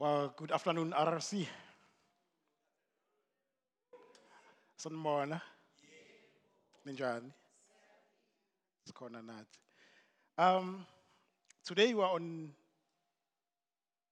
Well, 0.00 0.32
good 0.34 0.50
afternoon, 0.50 0.94
RRC. 0.96 1.46
Sanibona. 4.82 5.42
Ninjani? 6.86 7.30
Sikhona 8.88 9.20
nathi. 9.20 9.58
Um, 10.38 10.86
today 11.62 11.92
we 11.92 12.02
are 12.02 12.14
on 12.14 12.50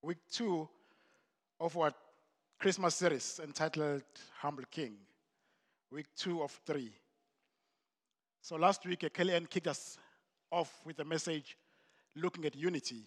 week 0.03 0.19
two 0.30 0.69
of 1.59 1.74
our 1.79 1.95
Christmas 2.61 2.95
series 2.95 3.41
entitled 3.43 4.03
Humble 4.43 4.65
King. 4.71 4.93
Week 5.91 6.09
two 6.15 6.43
of 6.43 6.51
three. 6.67 6.93
So 8.43 8.57
last 8.57 8.85
week, 8.85 9.11
Kelly 9.15 9.33
Ann 9.33 9.47
kicked 9.47 9.69
us 9.69 9.97
off 10.53 10.83
with 10.85 10.99
a 10.99 11.05
message 11.07 11.57
looking 12.15 12.45
at 12.45 12.55
unity. 12.55 13.07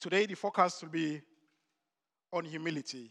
Today, 0.00 0.26
the 0.26 0.34
focus 0.34 0.80
will 0.82 0.90
be 0.90 1.20
on 2.32 2.44
humility. 2.44 3.10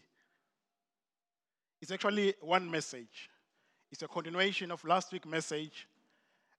It's 1.82 1.90
actually 1.90 2.34
one 2.40 2.70
message. 2.70 3.28
It's 3.92 4.02
a 4.02 4.08
continuation 4.08 4.70
of 4.70 4.82
last 4.84 5.12
week's 5.12 5.26
message 5.26 5.86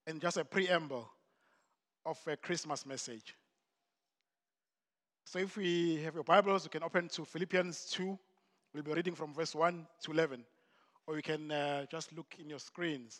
and 0.05 0.21
just 0.21 0.37
a 0.37 0.45
preamble 0.45 1.09
of 2.05 2.20
a 2.27 2.37
Christmas 2.37 2.85
message. 2.85 3.35
So 5.25 5.39
if 5.39 5.57
we 5.57 6.01
have 6.03 6.15
your 6.15 6.23
Bibles, 6.23 6.63
you 6.63 6.70
can 6.70 6.84
open 6.84 7.07
to 7.09 7.25
Philippians 7.25 7.85
2. 7.91 8.17
We'll 8.73 8.84
be 8.84 8.93
reading 8.93 9.15
from 9.15 9.34
verse 9.34 9.55
1 9.55 9.87
to 10.03 10.11
11. 10.11 10.43
Or 11.07 11.15
you 11.15 11.21
can 11.23 11.51
uh, 11.51 11.85
just 11.91 12.15
look 12.15 12.35
in 12.39 12.49
your 12.49 12.59
screens. 12.59 13.20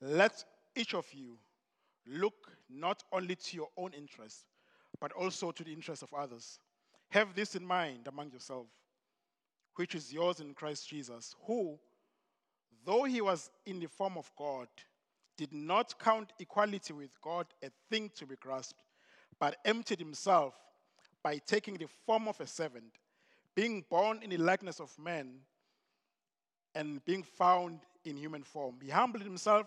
Let 0.00 0.44
each 0.76 0.94
of 0.94 1.06
you 1.12 1.38
look 2.06 2.52
not 2.70 3.02
only 3.12 3.34
to 3.34 3.56
your 3.56 3.68
own 3.76 3.92
interest, 3.92 4.46
but 5.00 5.12
also 5.12 5.50
to 5.50 5.64
the 5.64 5.72
interest 5.72 6.02
of 6.02 6.12
others. 6.14 6.58
Have 7.10 7.34
this 7.34 7.54
in 7.54 7.64
mind 7.64 8.06
among 8.06 8.30
yourselves, 8.30 8.70
which 9.76 9.94
is 9.94 10.12
yours 10.12 10.40
in 10.40 10.54
Christ 10.54 10.88
Jesus, 10.88 11.34
who, 11.46 11.78
though 12.84 13.04
he 13.04 13.20
was 13.20 13.50
in 13.66 13.80
the 13.80 13.88
form 13.88 14.16
of 14.16 14.30
God, 14.36 14.68
did 15.36 15.52
not 15.52 15.98
count 15.98 16.32
equality 16.38 16.92
with 16.92 17.10
God 17.22 17.46
a 17.62 17.70
thing 17.88 18.10
to 18.16 18.26
be 18.26 18.36
grasped, 18.36 18.82
but 19.38 19.56
emptied 19.64 20.00
himself 20.00 20.54
by 21.22 21.38
taking 21.46 21.74
the 21.74 21.86
form 22.06 22.28
of 22.28 22.40
a 22.40 22.46
servant, 22.46 22.98
being 23.54 23.84
born 23.88 24.20
in 24.22 24.30
the 24.30 24.36
likeness 24.36 24.80
of 24.80 24.96
man, 24.98 25.40
and 26.74 27.04
being 27.04 27.22
found 27.22 27.80
in 28.04 28.16
human 28.16 28.42
form. 28.42 28.76
He 28.82 28.90
humbled 28.90 29.22
himself 29.22 29.66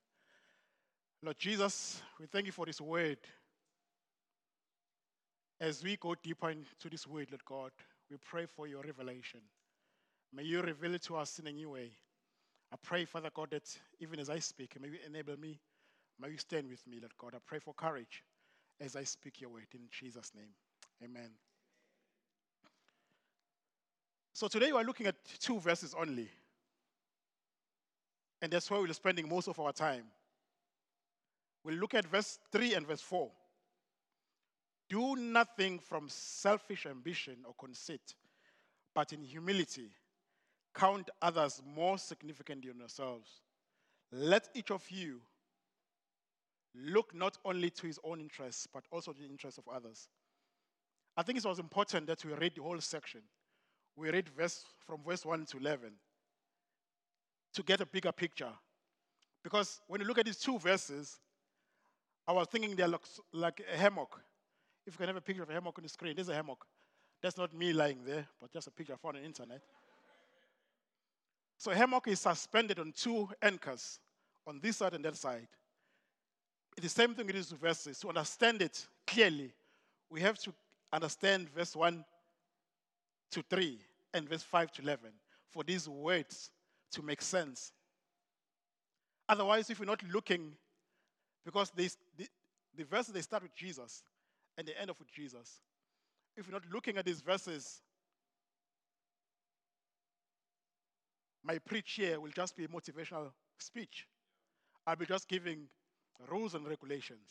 Lord 1.23 1.37
Jesus, 1.37 2.01
we 2.19 2.25
thank 2.25 2.47
you 2.47 2.51
for 2.51 2.65
this 2.65 2.81
word. 2.81 3.17
As 5.59 5.83
we 5.83 5.95
go 5.95 6.15
deeper 6.15 6.49
into 6.49 6.89
this 6.89 7.05
word, 7.05 7.27
Lord 7.29 7.45
God, 7.45 7.71
we 8.09 8.17
pray 8.17 8.47
for 8.47 8.67
your 8.67 8.81
revelation. 8.81 9.41
May 10.33 10.43
you 10.43 10.61
reveal 10.61 10.95
it 10.95 11.03
to 11.03 11.17
us 11.17 11.37
in 11.37 11.45
a 11.45 11.51
new 11.51 11.69
way. 11.69 11.91
I 12.73 12.77
pray, 12.81 13.05
Father 13.05 13.29
God, 13.33 13.49
that 13.51 13.69
even 13.99 14.19
as 14.19 14.29
I 14.29 14.39
speak, 14.39 14.81
may 14.81 14.87
you 14.87 14.97
enable 15.05 15.37
me. 15.37 15.59
May 16.19 16.29
you 16.29 16.37
stand 16.37 16.67
with 16.67 16.85
me, 16.87 16.99
Lord 16.99 17.13
God. 17.19 17.33
I 17.35 17.39
pray 17.45 17.59
for 17.59 17.73
courage 17.73 18.23
as 18.79 18.95
I 18.95 19.03
speak 19.03 19.41
your 19.41 19.51
word 19.51 19.67
in 19.73 19.81
Jesus' 19.91 20.31
name. 20.35 20.49
Amen. 21.03 21.29
So 24.33 24.47
today 24.47 24.71
we 24.71 24.79
are 24.79 24.83
looking 24.83 25.05
at 25.05 25.15
two 25.39 25.59
verses 25.59 25.93
only. 25.99 26.29
And 28.41 28.51
that's 28.51 28.71
where 28.71 28.81
we're 28.81 28.91
spending 28.93 29.29
most 29.29 29.47
of 29.47 29.59
our 29.59 29.71
time. 29.71 30.05
We'll 31.63 31.75
look 31.75 31.93
at 31.93 32.05
verse 32.05 32.39
3 32.51 32.73
and 32.73 32.87
verse 32.87 33.01
4. 33.01 33.29
Do 34.89 35.15
nothing 35.15 35.79
from 35.79 36.09
selfish 36.09 36.85
ambition 36.85 37.37
or 37.45 37.53
conceit, 37.59 38.15
but 38.93 39.13
in 39.13 39.23
humility 39.23 39.89
count 40.73 41.09
others 41.21 41.61
more 41.75 41.97
significant 41.97 42.65
than 42.65 42.79
yourselves. 42.79 43.29
Let 44.11 44.49
each 44.53 44.71
of 44.71 44.89
you 44.89 45.21
look 46.75 47.13
not 47.13 47.37
only 47.45 47.69
to 47.69 47.87
his 47.87 47.99
own 48.03 48.19
interests, 48.19 48.67
but 48.71 48.83
also 48.91 49.11
to 49.11 49.21
the 49.21 49.27
interests 49.27 49.57
of 49.57 49.67
others. 49.73 50.07
I 51.15 51.23
think 51.23 51.37
it 51.37 51.45
was 51.45 51.59
important 51.59 52.07
that 52.07 52.23
we 52.23 52.33
read 52.33 52.53
the 52.55 52.63
whole 52.63 52.79
section. 52.79 53.21
We 53.95 54.09
read 54.09 54.29
verse 54.29 54.63
from 54.85 55.03
verse 55.03 55.25
1 55.25 55.45
to 55.47 55.57
11 55.57 55.91
to 57.53 57.63
get 57.63 57.81
a 57.81 57.85
bigger 57.85 58.11
picture. 58.11 58.51
Because 59.43 59.81
when 59.87 60.01
you 60.01 60.07
look 60.07 60.19
at 60.19 60.25
these 60.25 60.39
two 60.39 60.57
verses, 60.57 61.19
I 62.27 62.33
was 62.33 62.47
thinking 62.47 62.75
they're 62.75 62.87
like, 62.87 63.01
like 63.31 63.61
a 63.73 63.77
hammock. 63.77 64.19
If 64.85 64.93
you 64.93 64.97
can 64.97 65.07
have 65.07 65.17
a 65.17 65.21
picture 65.21 65.43
of 65.43 65.49
a 65.49 65.53
hammock 65.53 65.77
on 65.77 65.83
the 65.83 65.89
screen, 65.89 66.15
there's 66.15 66.29
a 66.29 66.35
hammock. 66.35 66.65
That's 67.21 67.37
not 67.37 67.53
me 67.53 67.73
lying 67.73 67.99
there, 68.05 68.27
but 68.39 68.51
just 68.51 68.67
a 68.67 68.71
picture 68.71 68.93
I 68.93 68.97
found 68.97 69.17
on 69.17 69.21
the 69.21 69.27
internet. 69.27 69.61
So 71.57 71.71
a 71.71 71.75
hammock 71.75 72.07
is 72.07 72.19
suspended 72.19 72.79
on 72.79 72.91
two 72.91 73.29
anchors, 73.41 73.99
on 74.47 74.59
this 74.59 74.77
side 74.77 74.93
and 74.93 75.05
that 75.05 75.15
side. 75.15 75.47
It's 76.75 76.85
the 76.85 77.01
same 77.01 77.13
thing 77.13 77.29
it 77.29 77.35
is 77.35 77.51
with 77.51 77.61
verses. 77.61 77.99
To 77.99 78.09
understand 78.09 78.61
it 78.61 78.87
clearly, 79.05 79.51
we 80.09 80.21
have 80.21 80.39
to 80.39 80.53
understand 80.91 81.49
verse 81.49 81.75
1 81.75 82.03
to 83.31 83.43
3 83.49 83.79
and 84.13 84.27
verse 84.27 84.43
5 84.43 84.71
to 84.73 84.81
11 84.81 85.11
for 85.49 85.63
these 85.63 85.87
words 85.87 86.49
to 86.91 87.01
make 87.01 87.21
sense. 87.21 87.71
Otherwise, 89.29 89.69
if 89.69 89.79
you're 89.79 89.85
not 89.85 90.01
looking, 90.11 90.53
because 91.45 91.71
they, 91.75 91.89
the, 92.17 92.27
the 92.75 92.83
verses 92.85 93.13
they 93.13 93.21
start 93.21 93.43
with 93.43 93.55
Jesus 93.55 94.03
and 94.57 94.67
they 94.67 94.73
end 94.79 94.89
up 94.89 94.99
with 94.99 95.11
Jesus. 95.11 95.61
If 96.35 96.47
you're 96.47 96.53
not 96.53 96.71
looking 96.71 96.97
at 96.97 97.05
these 97.05 97.21
verses, 97.21 97.81
my 101.43 101.57
preach 101.57 101.93
here 101.93 102.19
will 102.19 102.31
just 102.31 102.55
be 102.55 102.65
a 102.65 102.67
motivational 102.67 103.31
speech. 103.57 104.07
I'll 104.85 104.95
be 104.95 105.05
just 105.05 105.27
giving 105.27 105.67
rules 106.29 106.55
and 106.55 106.67
regulations 106.67 107.29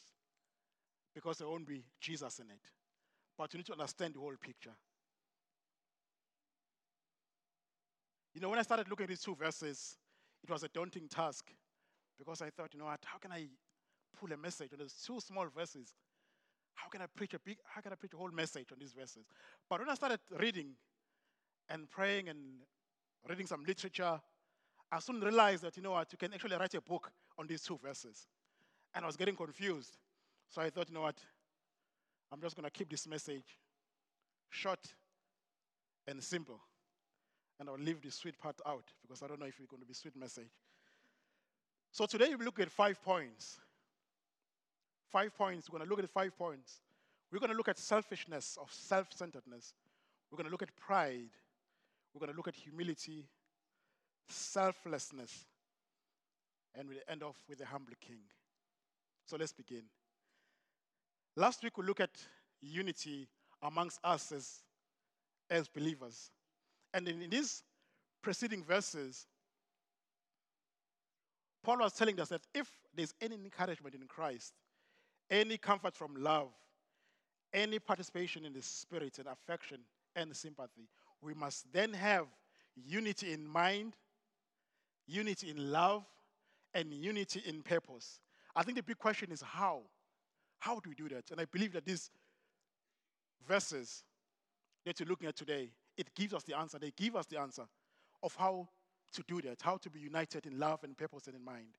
because 1.14 1.38
there 1.38 1.48
won't 1.48 1.66
be 1.66 1.84
Jesus 2.00 2.38
in 2.38 2.50
it. 2.50 2.60
But 3.36 3.52
you 3.52 3.58
need 3.58 3.66
to 3.66 3.72
understand 3.72 4.14
the 4.14 4.20
whole 4.20 4.34
picture. 4.40 4.74
You 8.34 8.40
know, 8.40 8.48
when 8.48 8.58
I 8.58 8.62
started 8.62 8.88
looking 8.88 9.04
at 9.04 9.08
these 9.08 9.22
two 9.22 9.34
verses, 9.34 9.96
it 10.42 10.50
was 10.50 10.62
a 10.62 10.68
daunting 10.68 11.08
task 11.08 11.46
because 12.18 12.42
I 12.42 12.50
thought, 12.50 12.72
you 12.72 12.78
know 12.78 12.86
what, 12.86 13.00
how 13.04 13.18
can 13.18 13.32
I 13.32 13.46
pull 14.18 14.32
a 14.32 14.36
message 14.36 14.72
on 14.72 14.78
these 14.78 14.94
two 15.06 15.20
small 15.20 15.46
verses? 15.54 15.94
How 16.74 16.88
can 16.88 17.02
I 17.02 17.06
preach 17.06 17.34
a 17.34 17.38
big, 17.38 17.58
how 17.66 17.80
can 17.80 17.92
I 17.92 17.96
preach 17.96 18.14
a 18.14 18.16
whole 18.16 18.30
message 18.30 18.66
on 18.72 18.78
these 18.78 18.92
verses? 18.92 19.26
But 19.68 19.80
when 19.80 19.88
I 19.88 19.94
started 19.94 20.20
reading 20.38 20.70
and 21.68 21.90
praying 21.90 22.28
and 22.28 22.38
reading 23.28 23.46
some 23.46 23.64
literature, 23.64 24.20
I 24.90 24.98
soon 24.98 25.20
realized 25.20 25.62
that, 25.62 25.76
you 25.76 25.82
know 25.82 25.92
what, 25.92 26.10
you 26.10 26.18
can 26.18 26.32
actually 26.32 26.56
write 26.56 26.74
a 26.74 26.80
book 26.80 27.10
on 27.38 27.46
these 27.46 27.62
two 27.62 27.78
verses. 27.82 28.26
And 28.94 29.04
I 29.04 29.06
was 29.06 29.16
getting 29.16 29.36
confused. 29.36 29.96
So 30.48 30.62
I 30.62 30.70
thought, 30.70 30.88
you 30.88 30.94
know 30.94 31.02
what, 31.02 31.18
I'm 32.32 32.40
just 32.40 32.56
going 32.56 32.64
to 32.64 32.70
keep 32.70 32.90
this 32.90 33.06
message 33.06 33.56
short 34.48 34.80
and 36.08 36.22
simple. 36.22 36.60
And 37.58 37.68
I'll 37.68 37.78
leave 37.78 38.00
the 38.00 38.10
sweet 38.10 38.38
part 38.38 38.56
out 38.66 38.84
because 39.02 39.22
I 39.22 39.28
don't 39.28 39.38
know 39.38 39.46
if 39.46 39.58
it's 39.58 39.68
going 39.68 39.82
to 39.82 39.86
be 39.86 39.94
sweet 39.94 40.16
message. 40.16 40.50
So 41.92 42.06
today 42.06 42.34
we 42.34 42.44
look 42.44 42.58
at 42.58 42.70
five 42.70 43.02
points. 43.02 43.58
Five 45.10 45.36
points. 45.36 45.68
We're 45.68 45.78
going 45.78 45.88
to 45.88 45.94
look 45.94 46.04
at 46.04 46.10
five 46.10 46.36
points 46.38 46.80
We're 47.32 47.40
going 47.40 47.50
to 47.50 47.56
look 47.56 47.68
at 47.68 47.78
selfishness 47.78 48.56
or 48.60 48.66
self 48.70 49.12
centeredness. 49.12 49.74
We're 50.30 50.36
going 50.36 50.46
to 50.46 50.50
look 50.50 50.62
at 50.62 50.74
pride. 50.76 51.30
We're 52.14 52.20
going 52.20 52.32
to 52.32 52.36
look 52.36 52.48
at 52.48 52.54
humility, 52.54 53.26
selflessness, 54.28 55.44
and 56.74 56.88
we'll 56.88 56.98
end 57.08 57.22
off 57.22 57.36
with 57.48 57.58
the 57.58 57.66
humble 57.66 57.92
king. 58.00 58.18
So 59.26 59.36
let's 59.36 59.52
begin. 59.52 59.82
Last 61.36 61.62
week 61.62 61.76
we 61.78 61.84
looked 61.84 62.00
at 62.00 62.10
unity 62.60 63.28
amongst 63.62 64.00
us 64.02 64.32
as, 64.32 64.58
as 65.48 65.68
believers. 65.68 66.30
And 66.92 67.06
in, 67.06 67.22
in 67.22 67.30
these 67.30 67.62
preceding 68.22 68.64
verses, 68.64 69.26
Paul 71.62 71.78
was 71.78 71.92
telling 71.92 72.18
us 72.20 72.28
that 72.30 72.42
if 72.54 72.68
there's 72.94 73.14
any 73.20 73.36
encouragement 73.36 73.94
in 73.94 74.06
Christ, 74.08 74.52
any 75.30 75.56
comfort 75.56 75.94
from 75.94 76.14
love, 76.16 76.48
any 77.52 77.78
participation 77.78 78.44
in 78.44 78.52
the 78.52 78.62
spirit 78.62 79.18
and 79.18 79.28
affection 79.28 79.78
and 80.16 80.34
sympathy, 80.34 80.88
we 81.20 81.34
must 81.34 81.72
then 81.72 81.92
have 81.92 82.26
unity 82.76 83.32
in 83.32 83.46
mind, 83.46 83.94
unity 85.06 85.50
in 85.50 85.70
love, 85.70 86.04
and 86.74 86.92
unity 86.92 87.42
in 87.46 87.62
purpose. 87.62 88.20
I 88.54 88.62
think 88.62 88.76
the 88.76 88.82
big 88.82 88.98
question 88.98 89.30
is 89.32 89.40
how? 89.40 89.82
How 90.58 90.80
do 90.80 90.90
we 90.90 90.94
do 90.94 91.08
that? 91.14 91.30
And 91.30 91.40
I 91.40 91.44
believe 91.46 91.72
that 91.72 91.84
these 91.84 92.10
verses 93.46 94.04
that 94.84 94.98
you're 94.98 95.08
looking 95.08 95.28
at 95.28 95.36
today, 95.36 95.70
it 95.96 96.14
gives 96.14 96.34
us 96.34 96.42
the 96.44 96.56
answer. 96.56 96.78
They 96.78 96.92
give 96.96 97.16
us 97.16 97.26
the 97.26 97.38
answer 97.40 97.64
of 98.22 98.34
how 98.36 98.68
to 99.12 99.22
do 99.26 99.40
that, 99.42 99.60
how 99.62 99.76
to 99.78 99.90
be 99.90 100.00
united 100.00 100.46
in 100.46 100.58
love 100.58 100.84
and 100.84 100.96
purpose 100.96 101.26
and 101.26 101.36
in 101.36 101.44
mind. 101.44 101.74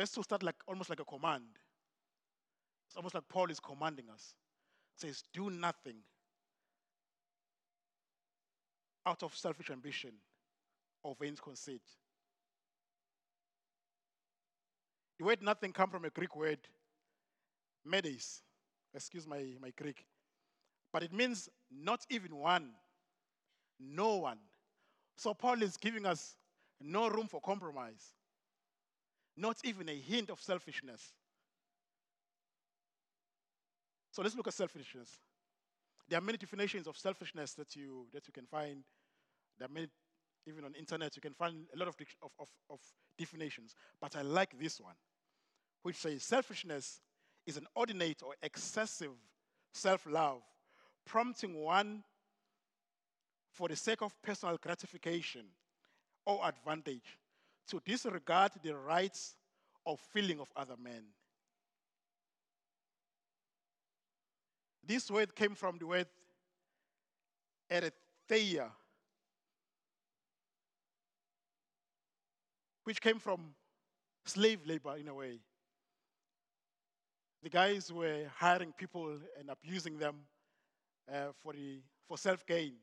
Verse 0.00 0.12
2 0.12 0.22
start 0.22 0.42
like 0.42 0.54
almost 0.66 0.88
like 0.88 1.00
a 1.00 1.04
command. 1.04 1.44
It's 2.86 2.96
almost 2.96 3.14
like 3.14 3.28
Paul 3.28 3.50
is 3.50 3.60
commanding 3.60 4.06
us. 4.08 4.34
It 4.96 5.00
says, 5.02 5.24
Do 5.34 5.50
nothing 5.50 5.96
out 9.04 9.22
of 9.22 9.36
selfish 9.36 9.68
ambition 9.68 10.12
or 11.02 11.14
vain 11.20 11.36
conceit. 11.36 11.82
The 15.18 15.26
word 15.26 15.42
nothing 15.42 15.70
comes 15.70 15.92
from 15.92 16.06
a 16.06 16.10
Greek 16.10 16.34
word, 16.34 16.60
medes. 17.84 18.40
Excuse 18.94 19.26
my, 19.26 19.52
my 19.60 19.70
Greek. 19.76 20.06
But 20.94 21.02
it 21.02 21.12
means 21.12 21.50
not 21.70 22.06
even 22.08 22.36
one, 22.36 22.70
no 23.78 24.16
one. 24.16 24.38
So 25.18 25.34
Paul 25.34 25.62
is 25.62 25.76
giving 25.76 26.06
us 26.06 26.36
no 26.80 27.10
room 27.10 27.26
for 27.26 27.42
compromise, 27.42 28.14
not 29.40 29.56
even 29.64 29.88
a 29.88 29.94
hint 29.94 30.30
of 30.30 30.40
selfishness. 30.40 31.12
So 34.10 34.22
let's 34.22 34.36
look 34.36 34.48
at 34.48 34.54
selfishness. 34.54 35.18
There 36.08 36.18
are 36.18 36.22
many 36.22 36.38
definitions 36.38 36.86
of 36.86 36.96
selfishness 36.96 37.54
that 37.54 37.74
you, 37.76 38.06
that 38.12 38.26
you 38.26 38.32
can 38.32 38.46
find. 38.46 38.84
There 39.58 39.66
are 39.66 39.72
many, 39.72 39.88
even 40.46 40.64
on 40.64 40.74
internet, 40.74 41.16
you 41.16 41.22
can 41.22 41.34
find 41.34 41.66
a 41.74 41.78
lot 41.78 41.88
of, 41.88 41.96
of, 42.22 42.30
of, 42.38 42.48
of 42.68 42.80
definitions. 43.16 43.74
But 44.00 44.16
I 44.16 44.22
like 44.22 44.58
this 44.58 44.80
one, 44.80 44.96
which 45.82 45.96
says 45.96 46.22
selfishness 46.22 47.00
is 47.46 47.56
an 47.56 47.66
ordinate 47.74 48.22
or 48.22 48.34
excessive 48.42 49.12
self 49.72 50.04
love, 50.06 50.42
prompting 51.06 51.62
one 51.62 52.02
for 53.52 53.68
the 53.68 53.76
sake 53.76 54.02
of 54.02 54.20
personal 54.22 54.56
gratification 54.56 55.46
or 56.26 56.40
advantage 56.44 57.18
to 57.70 57.80
disregard 57.84 58.52
the 58.62 58.74
rights 58.74 59.36
or 59.84 59.96
feeling 59.96 60.40
of 60.40 60.52
other 60.56 60.74
men. 60.82 61.04
This 64.84 65.10
word 65.10 65.34
came 65.34 65.54
from 65.54 65.78
the 65.78 65.86
word 65.86 66.06
eritheia, 67.70 68.70
which 72.84 73.00
came 73.00 73.20
from 73.20 73.54
slave 74.24 74.66
labor 74.66 74.96
in 74.96 75.06
a 75.06 75.14
way. 75.14 75.38
The 77.42 77.50
guys 77.50 77.92
were 77.92 78.26
hiring 78.36 78.72
people 78.72 79.16
and 79.38 79.48
abusing 79.48 79.96
them 79.96 80.16
uh, 81.10 81.28
for, 81.42 81.52
the, 81.52 81.80
for 82.08 82.18
self 82.18 82.44
gain, 82.44 82.74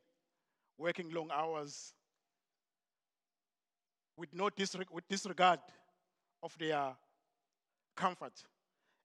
working 0.77 1.11
long 1.11 1.29
hours 1.31 1.93
with 4.17 4.33
no 4.33 4.49
disreg- 4.49 4.91
with 4.91 5.07
disregard 5.07 5.59
of 6.43 6.57
their 6.57 6.95
comfort. 7.95 8.33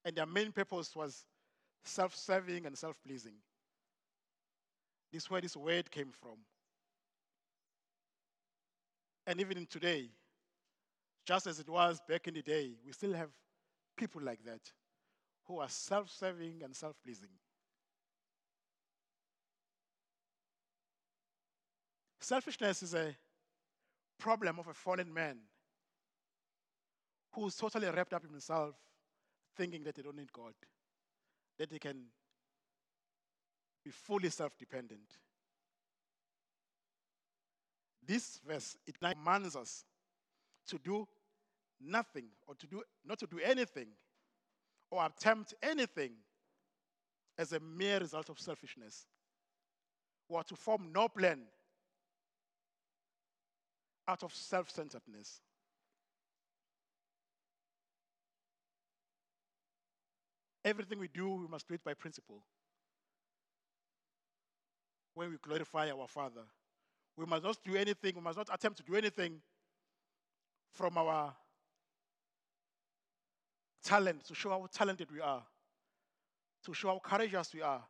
And 0.05 0.17
their 0.17 0.27
main 0.27 0.51
purpose 0.51 0.97
was 0.97 1.25
self 1.85 2.17
serving 2.17 2.67
and 2.67 2.77
self 2.77 2.97
pleasing. 3.07 3.35
This 5.13 5.25
is 5.25 5.31
where 5.31 5.41
this 5.41 5.57
word 5.57 5.91
came 5.91 6.11
from. 6.11 6.39
And 9.27 9.41
even 9.41 9.67
today, 9.67 10.09
just 11.25 11.47
as 11.47 11.61
it 11.61 11.69
was 11.69 12.01
back 12.09 12.27
in 12.27 12.35
the 12.35 12.43
day, 12.43 12.73
we 12.85 12.93
still 12.93 13.13
have 13.13 13.31
people 13.97 14.21
like 14.23 14.43
that 14.45 14.61
who 15.45 15.59
are 15.59 15.69
self 15.69 16.11
serving 16.11 16.63
and 16.65 16.75
self 16.75 16.97
pleasing. 17.05 17.29
Selfishness 22.21 22.83
is 22.83 22.95
a 22.95 23.15
problem 24.19 24.59
of 24.59 24.69
a 24.69 24.75
fallen 24.75 25.13
man 25.13 25.39
who's 27.33 27.57
totally 27.57 27.89
wrapped 27.89 28.13
up 28.13 28.25
in 28.25 28.31
himself, 28.31 28.75
thinking 29.57 29.83
that 29.85 29.95
they 29.95 30.03
don't 30.03 30.17
need 30.17 30.33
God 30.33 30.55
that 31.59 31.71
they 31.71 31.79
can 31.79 32.07
be 33.85 33.91
fully 33.91 34.31
self 34.31 34.59
dependent. 34.59 35.17
This 38.05 38.41
verse, 38.47 38.77
it 38.87 38.99
commands 38.99 39.55
us 39.55 39.85
to 40.67 40.79
do 40.79 41.07
nothing 41.81 42.27
or 42.47 42.55
to 42.57 42.67
do 42.67 42.83
not 43.05 43.19
to 43.19 43.27
do 43.27 43.39
anything 43.39 43.89
or 44.91 45.07
attempt 45.07 45.55
anything 45.63 46.13
as 47.39 47.53
a 47.53 47.61
mere 47.61 48.01
result 48.01 48.29
of 48.29 48.39
selfishness 48.39 49.07
or 50.29 50.43
to 50.45 50.55
form 50.55 50.91
no 50.93 51.09
plan 51.09 51.43
out 54.09 54.23
of 54.23 54.35
self 54.35 54.71
centeredness. 54.71 55.41
Everything 60.65 60.99
we 60.99 61.09
do, 61.09 61.29
we 61.29 61.49
must 61.49 61.67
do 61.67 61.75
it 61.75 61.83
by 61.85 61.95
principle. 61.95 62.43
When 65.15 65.31
we 65.31 65.37
glorify 65.43 65.91
our 65.91 66.07
Father, 66.07 66.43
we 67.17 67.27
must 67.27 67.43
not 67.43 67.59
do 67.65 67.77
anything, 67.77 68.15
we 68.15 68.23
must 68.23 68.39
not 68.39 68.49
attempt 68.53 68.79
to 68.79 68.85
do 68.85 68.95
anything 68.97 69.41
from 70.73 70.97
our 70.97 71.35
talent, 73.85 74.25
to 74.25 74.35
show 74.35 74.51
how 74.51 74.67
talented 74.73 75.11
we 75.13 75.21
are, 75.21 75.43
to 76.65 76.73
show 76.73 76.89
how 76.89 77.01
courageous 77.05 77.53
we 77.53 77.61
are, 77.61 77.83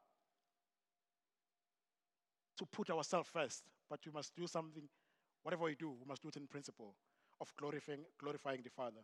to 2.59 2.67
put 2.67 2.91
ourselves 2.91 3.29
first. 3.33 3.63
But 3.89 4.01
we 4.07 4.13
must 4.13 4.35
do 4.35 4.47
something, 4.47 4.89
whatever 5.43 5.65
we 5.65 5.75
do, 5.75 5.91
we 5.91 6.07
must 6.07 6.23
do 6.23 6.29
it 6.29 6.37
in 6.37 6.47
principle 6.47 6.95
of 7.41 7.53
glorifying, 7.57 8.05
glorifying 8.19 8.61
the 8.63 8.71
Father. 8.71 9.01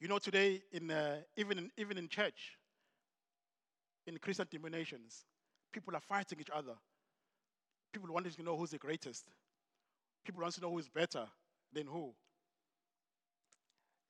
You 0.00 0.08
know, 0.08 0.18
today, 0.18 0.62
in, 0.72 0.90
uh, 0.90 1.18
even, 1.36 1.58
in, 1.58 1.70
even 1.76 1.98
in 1.98 2.08
church, 2.08 2.56
in 4.06 4.16
Christian 4.18 4.46
denominations, 4.50 5.24
people 5.72 5.94
are 5.94 6.00
fighting 6.00 6.38
each 6.40 6.50
other. 6.54 6.72
People 7.92 8.12
wanting 8.12 8.32
to 8.32 8.42
know 8.42 8.56
who's 8.56 8.70
the 8.70 8.78
greatest. 8.78 9.26
People 10.24 10.42
want 10.42 10.54
to 10.54 10.60
know 10.60 10.70
who's 10.70 10.88
better 10.88 11.26
than 11.72 11.86
who. 11.86 12.12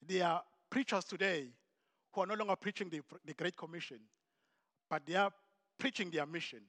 There 0.06 0.26
are 0.26 0.42
preachers 0.70 1.04
today 1.04 1.48
who 2.12 2.20
are 2.20 2.26
no 2.26 2.34
longer 2.34 2.56
preaching 2.56 2.88
the, 2.88 3.00
the 3.24 3.34
Great 3.34 3.56
Commission, 3.56 3.98
but 4.88 5.04
they 5.06 5.16
are 5.16 5.32
preaching 5.78 6.10
their 6.10 6.26
mission. 6.26 6.60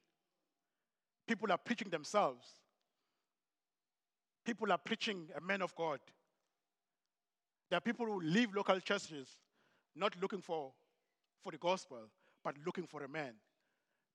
People 1.28 1.52
are 1.52 1.58
preaching 1.58 1.90
themselves. 1.90 2.48
People 4.46 4.72
are 4.72 4.78
preaching 4.78 5.28
a 5.36 5.42
man 5.42 5.62
of 5.62 5.76
God. 5.76 6.00
There 7.70 7.78
are 7.78 7.82
people 7.82 8.06
who 8.06 8.22
leave 8.22 8.54
local 8.56 8.80
churches 8.80 9.38
not 9.96 10.16
looking 10.22 10.42
for, 10.42 10.72
for 11.44 11.52
the 11.52 11.58
gospel, 11.58 12.10
but 12.44 12.56
looking 12.66 12.88
for 12.88 13.04
a 13.04 13.08
man. 13.08 13.34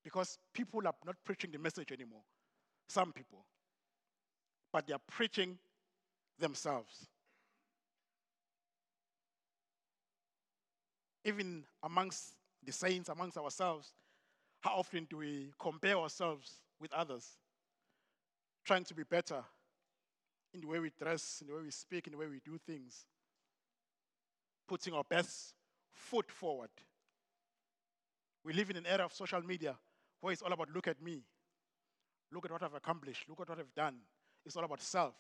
Because 0.02 0.38
people 0.52 0.86
are 0.86 0.94
not 1.04 1.16
preaching 1.24 1.50
the 1.52 1.58
message 1.58 1.92
anymore. 1.92 2.22
Some 2.88 3.12
people. 3.12 3.44
But 4.72 4.86
they 4.86 4.94
are 4.94 5.00
preaching 5.10 5.58
themselves. 6.38 7.06
Even 11.24 11.64
amongst 11.82 12.34
the 12.64 12.72
saints, 12.72 13.08
amongst 13.08 13.36
ourselves, 13.36 13.92
how 14.60 14.76
often 14.76 15.06
do 15.08 15.18
we 15.18 15.52
compare 15.58 15.96
ourselves 15.96 16.60
with 16.80 16.92
others, 16.92 17.36
trying 18.64 18.84
to 18.84 18.94
be 18.94 19.02
better 19.04 19.42
in 20.56 20.62
the 20.62 20.66
way 20.66 20.80
we 20.80 20.90
dress, 20.98 21.38
in 21.42 21.48
the 21.48 21.54
way 21.54 21.62
we 21.62 21.70
speak, 21.70 22.06
in 22.06 22.12
the 22.12 22.18
way 22.18 22.26
we 22.26 22.40
do 22.44 22.58
things. 22.66 23.04
Putting 24.66 24.94
our 24.94 25.04
best 25.04 25.54
foot 25.92 26.30
forward. 26.32 26.70
We 28.42 28.54
live 28.54 28.70
in 28.70 28.76
an 28.76 28.86
era 28.86 29.04
of 29.04 29.12
social 29.12 29.42
media 29.42 29.76
where 30.20 30.32
it's 30.32 30.40
all 30.40 30.52
about 30.52 30.70
look 30.74 30.88
at 30.88 31.00
me, 31.02 31.22
look 32.32 32.46
at 32.46 32.52
what 32.52 32.62
I've 32.62 32.74
accomplished, 32.74 33.28
look 33.28 33.40
at 33.42 33.48
what 33.50 33.58
I've 33.58 33.74
done. 33.74 33.96
It's 34.44 34.56
all 34.56 34.64
about 34.64 34.80
self. 34.80 35.14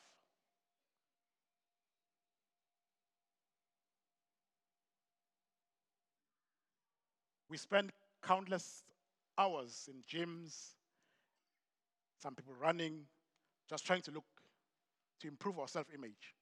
We 7.48 7.58
spend 7.58 7.92
countless 8.22 8.84
hours 9.38 9.88
in 9.88 10.02
gyms, 10.02 10.70
some 12.20 12.34
people 12.34 12.54
running, 12.58 13.02
just 13.68 13.84
trying 13.84 14.02
to 14.02 14.10
look 14.10 14.24
to 15.20 15.28
improve 15.28 15.58
our 15.58 15.68
self 15.68 15.86
image. 15.94 16.34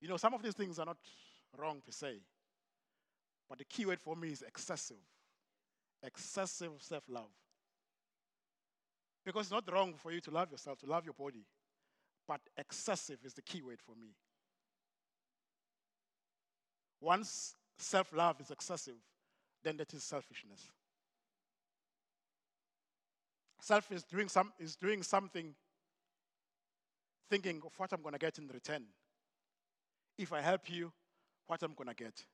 You 0.00 0.08
know, 0.08 0.16
some 0.16 0.34
of 0.34 0.42
these 0.42 0.54
things 0.54 0.78
are 0.78 0.86
not 0.86 0.98
wrong 1.56 1.80
per 1.84 1.92
se, 1.92 2.20
but 3.48 3.58
the 3.58 3.64
key 3.64 3.86
word 3.86 4.00
for 4.00 4.16
me 4.16 4.28
is 4.28 4.42
excessive. 4.42 4.96
Excessive 6.02 6.72
self 6.78 7.04
love. 7.08 7.30
Because 9.24 9.46
it's 9.46 9.52
not 9.52 9.72
wrong 9.72 9.94
for 9.96 10.12
you 10.12 10.20
to 10.20 10.30
love 10.30 10.50
yourself, 10.50 10.78
to 10.80 10.86
love 10.86 11.04
your 11.04 11.14
body, 11.14 11.44
but 12.28 12.40
excessive 12.56 13.18
is 13.24 13.34
the 13.34 13.42
key 13.42 13.62
word 13.62 13.80
for 13.84 13.94
me. 13.96 14.14
Once 17.00 17.54
self 17.78 18.12
love 18.12 18.40
is 18.40 18.50
excessive, 18.50 18.96
then 19.62 19.76
that 19.76 19.92
is 19.94 20.02
selfishness. 20.04 20.70
Self 23.60 23.90
is 23.90 24.04
doing, 24.04 24.28
some, 24.28 24.52
is 24.60 24.76
doing 24.76 25.02
something 25.02 25.54
thinking 27.30 27.60
of 27.64 27.72
what 27.76 27.92
I'm 27.92 28.02
going 28.02 28.12
to 28.12 28.18
get 28.18 28.38
in 28.38 28.48
return. 28.48 28.84
If 30.18 30.32
I 30.32 30.40
help 30.40 30.70
you, 30.70 30.92
what 31.46 31.62
I'm 31.62 31.74
going 31.74 31.88
to 31.88 31.94
get. 31.94 32.24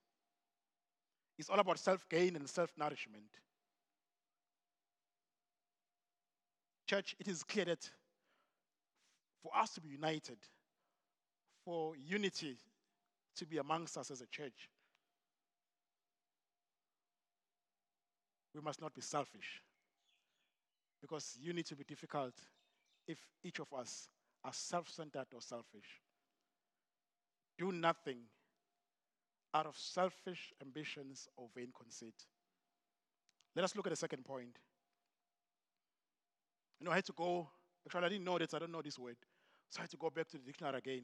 It's 1.38 1.50
all 1.50 1.58
about 1.58 1.78
self 1.78 2.08
gain 2.08 2.36
and 2.36 2.48
self 2.48 2.70
nourishment. 2.78 3.24
Church, 6.86 7.16
it 7.18 7.28
is 7.28 7.42
clear 7.42 7.64
that 7.66 7.90
for 9.42 9.50
us 9.56 9.72
to 9.74 9.80
be 9.80 9.88
united, 9.88 10.36
for 11.64 11.94
unity 11.96 12.56
to 13.36 13.46
be 13.46 13.58
amongst 13.58 13.96
us 13.96 14.10
as 14.10 14.20
a 14.20 14.26
church, 14.26 14.68
we 18.54 18.60
must 18.60 18.80
not 18.80 18.94
be 18.94 19.00
selfish. 19.00 19.62
Because 21.00 21.36
unity 21.40 21.74
will 21.74 21.78
be 21.78 21.84
difficult 21.84 22.34
if 23.08 23.18
each 23.42 23.58
of 23.58 23.72
us 23.72 24.08
are 24.44 24.52
self 24.52 24.88
centered 24.88 25.26
or 25.34 25.40
selfish. 25.40 26.00
Do 27.58 27.72
nothing 27.72 28.18
out 29.54 29.66
of 29.66 29.76
selfish 29.76 30.52
ambitions 30.62 31.28
or 31.36 31.48
vain 31.54 31.68
conceit. 31.76 32.14
Let 33.54 33.64
us 33.64 33.76
look 33.76 33.86
at 33.86 33.90
the 33.90 33.96
second 33.96 34.24
point. 34.24 34.58
You 36.80 36.86
know, 36.86 36.92
I 36.92 36.96
had 36.96 37.04
to 37.06 37.12
go, 37.12 37.48
actually, 37.86 38.06
I 38.06 38.08
didn't 38.08 38.24
know 38.24 38.38
this, 38.38 38.54
I 38.54 38.58
don't 38.58 38.72
know 38.72 38.82
this 38.82 38.98
word. 38.98 39.16
So 39.70 39.80
I 39.80 39.82
had 39.82 39.90
to 39.90 39.96
go 39.96 40.10
back 40.10 40.28
to 40.28 40.38
the 40.38 40.44
dictionary 40.44 40.78
again 40.78 41.02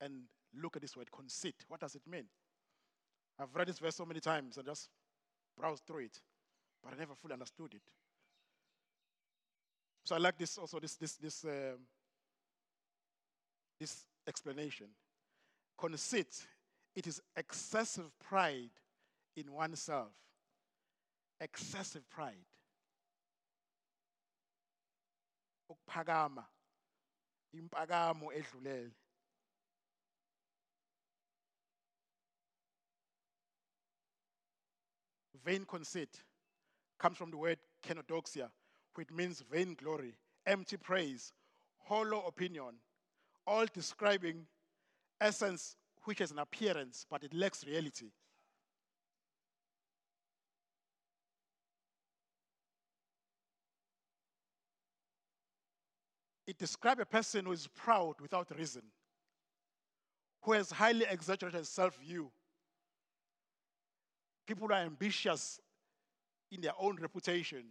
and 0.00 0.22
look 0.60 0.76
at 0.76 0.82
this 0.82 0.96
word, 0.96 1.10
conceit. 1.12 1.54
What 1.68 1.80
does 1.80 1.94
it 1.94 2.02
mean? 2.06 2.24
I've 3.38 3.54
read 3.54 3.68
this 3.68 3.78
verse 3.78 3.96
so 3.96 4.04
many 4.04 4.20
times 4.20 4.56
and 4.56 4.66
just 4.66 4.88
browsed 5.56 5.84
through 5.86 6.04
it, 6.04 6.20
but 6.82 6.92
I 6.94 6.96
never 6.96 7.14
fully 7.14 7.34
understood 7.34 7.74
it. 7.74 7.82
So 10.04 10.16
I 10.16 10.18
like 10.18 10.36
this 10.36 10.58
also, 10.58 10.80
this, 10.80 10.96
this, 10.96 11.14
this, 11.16 11.44
um, 11.44 11.78
this 13.82 14.06
explanation. 14.28 14.86
Conceit, 15.76 16.46
it 16.94 17.08
is 17.08 17.20
excessive 17.36 18.16
pride 18.20 18.70
in 19.36 19.52
oneself. 19.52 20.12
Excessive 21.40 22.08
pride. 22.08 22.46
Ukuphakama. 25.68 26.44
Impakamo 27.56 28.28
edlulele. 28.32 28.92
Vain 35.44 35.64
conceit 35.64 36.22
comes 37.00 37.16
from 37.16 37.32
the 37.32 37.36
word 37.36 37.58
kenodoxia, 37.84 38.48
which 38.94 39.10
means 39.10 39.42
vain 39.50 39.74
glory, 39.74 40.14
empty 40.46 40.76
praise, 40.76 41.32
hollow 41.80 42.22
opinion, 42.28 42.74
all 43.46 43.66
describing 43.72 44.46
essence 45.20 45.76
which 46.04 46.18
has 46.18 46.30
an 46.30 46.38
appearance 46.38 47.06
but 47.10 47.22
it 47.22 47.32
lacks 47.34 47.66
reality. 47.66 48.10
It 56.46 56.58
describes 56.58 57.00
a 57.00 57.06
person 57.06 57.46
who 57.46 57.52
is 57.52 57.66
proud 57.68 58.20
without 58.20 58.54
reason, 58.58 58.82
who 60.42 60.52
has 60.52 60.70
highly 60.70 61.06
exaggerated 61.08 61.66
self 61.66 61.96
view. 61.98 62.30
People 64.46 64.66
who 64.68 64.74
are 64.74 64.80
ambitious 64.80 65.60
in 66.50 66.60
their 66.60 66.72
own 66.78 66.96
reputation, 67.00 67.64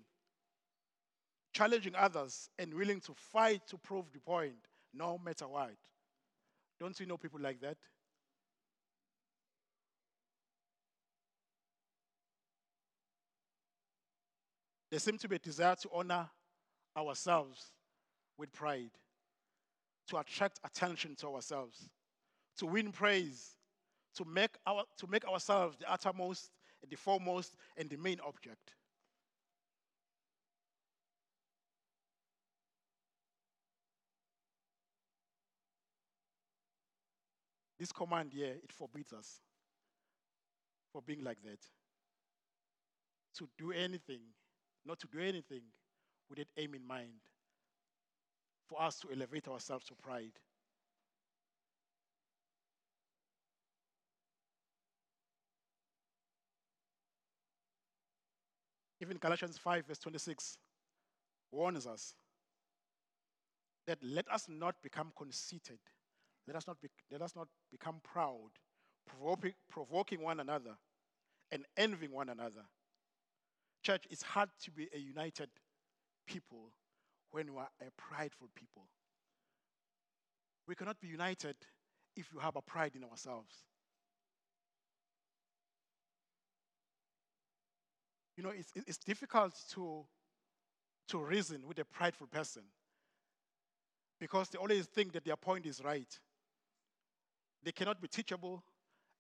challenging 1.54 1.94
others, 1.96 2.50
and 2.58 2.74
willing 2.74 3.02
to 3.02 3.14
fight 3.14 3.68
to 3.68 3.78
prove 3.78 4.12
the 4.14 4.20
point 4.20 4.56
no 4.94 5.18
matter 5.18 5.48
what. 5.48 5.72
Don't 6.80 7.00
you 7.00 7.06
know 7.06 7.18
people 7.18 7.40
like 7.40 7.60
that? 7.62 7.78
There 14.90 15.00
seems 15.00 15.22
to 15.22 15.30
be 15.30 15.38
a 15.38 15.40
desire 15.40 15.76
to 15.76 15.90
honor 15.94 16.30
ourselves 16.98 17.72
with 18.38 18.52
pride, 18.52 18.92
to 20.08 20.18
attract 20.18 20.60
attention 20.66 21.16
to 21.18 21.28
ourselves, 21.28 21.90
to 22.58 22.66
win 22.66 22.92
praise, 22.92 23.52
to 24.16 24.26
make, 24.26 24.52
our, 24.68 24.84
to 24.98 25.08
make 25.08 25.26
ourselves 25.26 25.78
the 25.78 25.90
uttermost, 25.90 26.52
and 26.82 26.92
the 26.92 26.98
foremost, 26.98 27.56
and 27.78 27.90
the 27.90 27.96
main 27.96 28.20
object. 28.26 28.74
This 37.82 37.92
command 37.92 38.32
here, 38.32 38.54
it 38.64 38.72
forbids 38.72 39.12
us 39.12 39.42
for 40.94 41.02
being 41.02 41.24
like 41.24 41.42
that. 41.42 41.58
To 43.40 43.50
do 43.58 43.72
anything, 43.72 44.20
not 44.86 45.00
to 45.00 45.08
do 45.08 45.18
anything 45.20 45.64
with 46.30 46.38
that 46.38 46.50
aim 46.58 46.76
in 46.76 46.86
mind. 46.86 47.22
For 48.68 48.80
us 48.80 49.00
to 49.00 49.08
elevate 49.12 49.48
ourselves 49.48 49.84
to 49.88 49.96
pride. 49.96 50.34
Even 59.02 59.18
Galatians 59.18 59.58
5, 59.58 59.88
verse 59.88 59.98
26 59.98 60.60
warns 61.52 61.88
us 61.88 62.14
that 63.88 63.98
let 64.04 64.32
us 64.32 64.46
not 64.48 64.76
become 64.84 65.12
conceited 65.18 65.80
let 66.48 66.56
us 66.56 66.68
not, 66.68 66.82
be, 66.82 66.90
let 67.12 67.22
us 67.22 67.36
not 67.36 67.48
become 67.72 68.02
proud, 68.04 68.50
provoking, 69.08 69.54
provoking 69.70 70.22
one 70.22 70.40
another 70.40 70.76
and 71.52 71.66
envying 71.78 72.12
one 72.12 72.30
another. 72.30 72.66
Church, 73.84 74.06
it's 74.10 74.24
hard 74.24 74.50
to 74.64 74.72
be 74.72 74.88
a 74.94 75.00
united 75.00 75.50
people 76.28 76.72
when 77.32 77.54
we 77.54 77.60
are 77.60 77.70
a 77.82 77.92
prideful 77.98 78.50
people. 78.56 78.84
We 80.68 80.76
cannot 80.76 81.00
be 81.02 81.08
united 81.08 81.56
if 82.16 82.28
you 82.34 82.40
have 82.40 82.56
a 82.56 82.62
pride 82.62 82.94
in 82.96 83.04
ourselves. 83.04 83.56
You 88.38 88.44
know, 88.44 88.52
it's, 88.52 88.72
it's 88.76 88.98
difficult 88.98 89.54
to, 89.74 90.06
to 91.10 91.20
reason 91.20 91.68
with 91.68 91.80
a 91.80 91.86
prideful 91.86 92.28
person 92.28 92.64
because 94.20 94.50
they 94.50 94.58
always 94.58 94.86
think 94.86 95.14
that 95.14 95.26
their 95.26 95.36
point 95.36 95.66
is 95.66 95.84
right. 95.84 96.20
They 97.64 97.72
cannot 97.72 98.02
be 98.02 98.08
teachable 98.08 98.64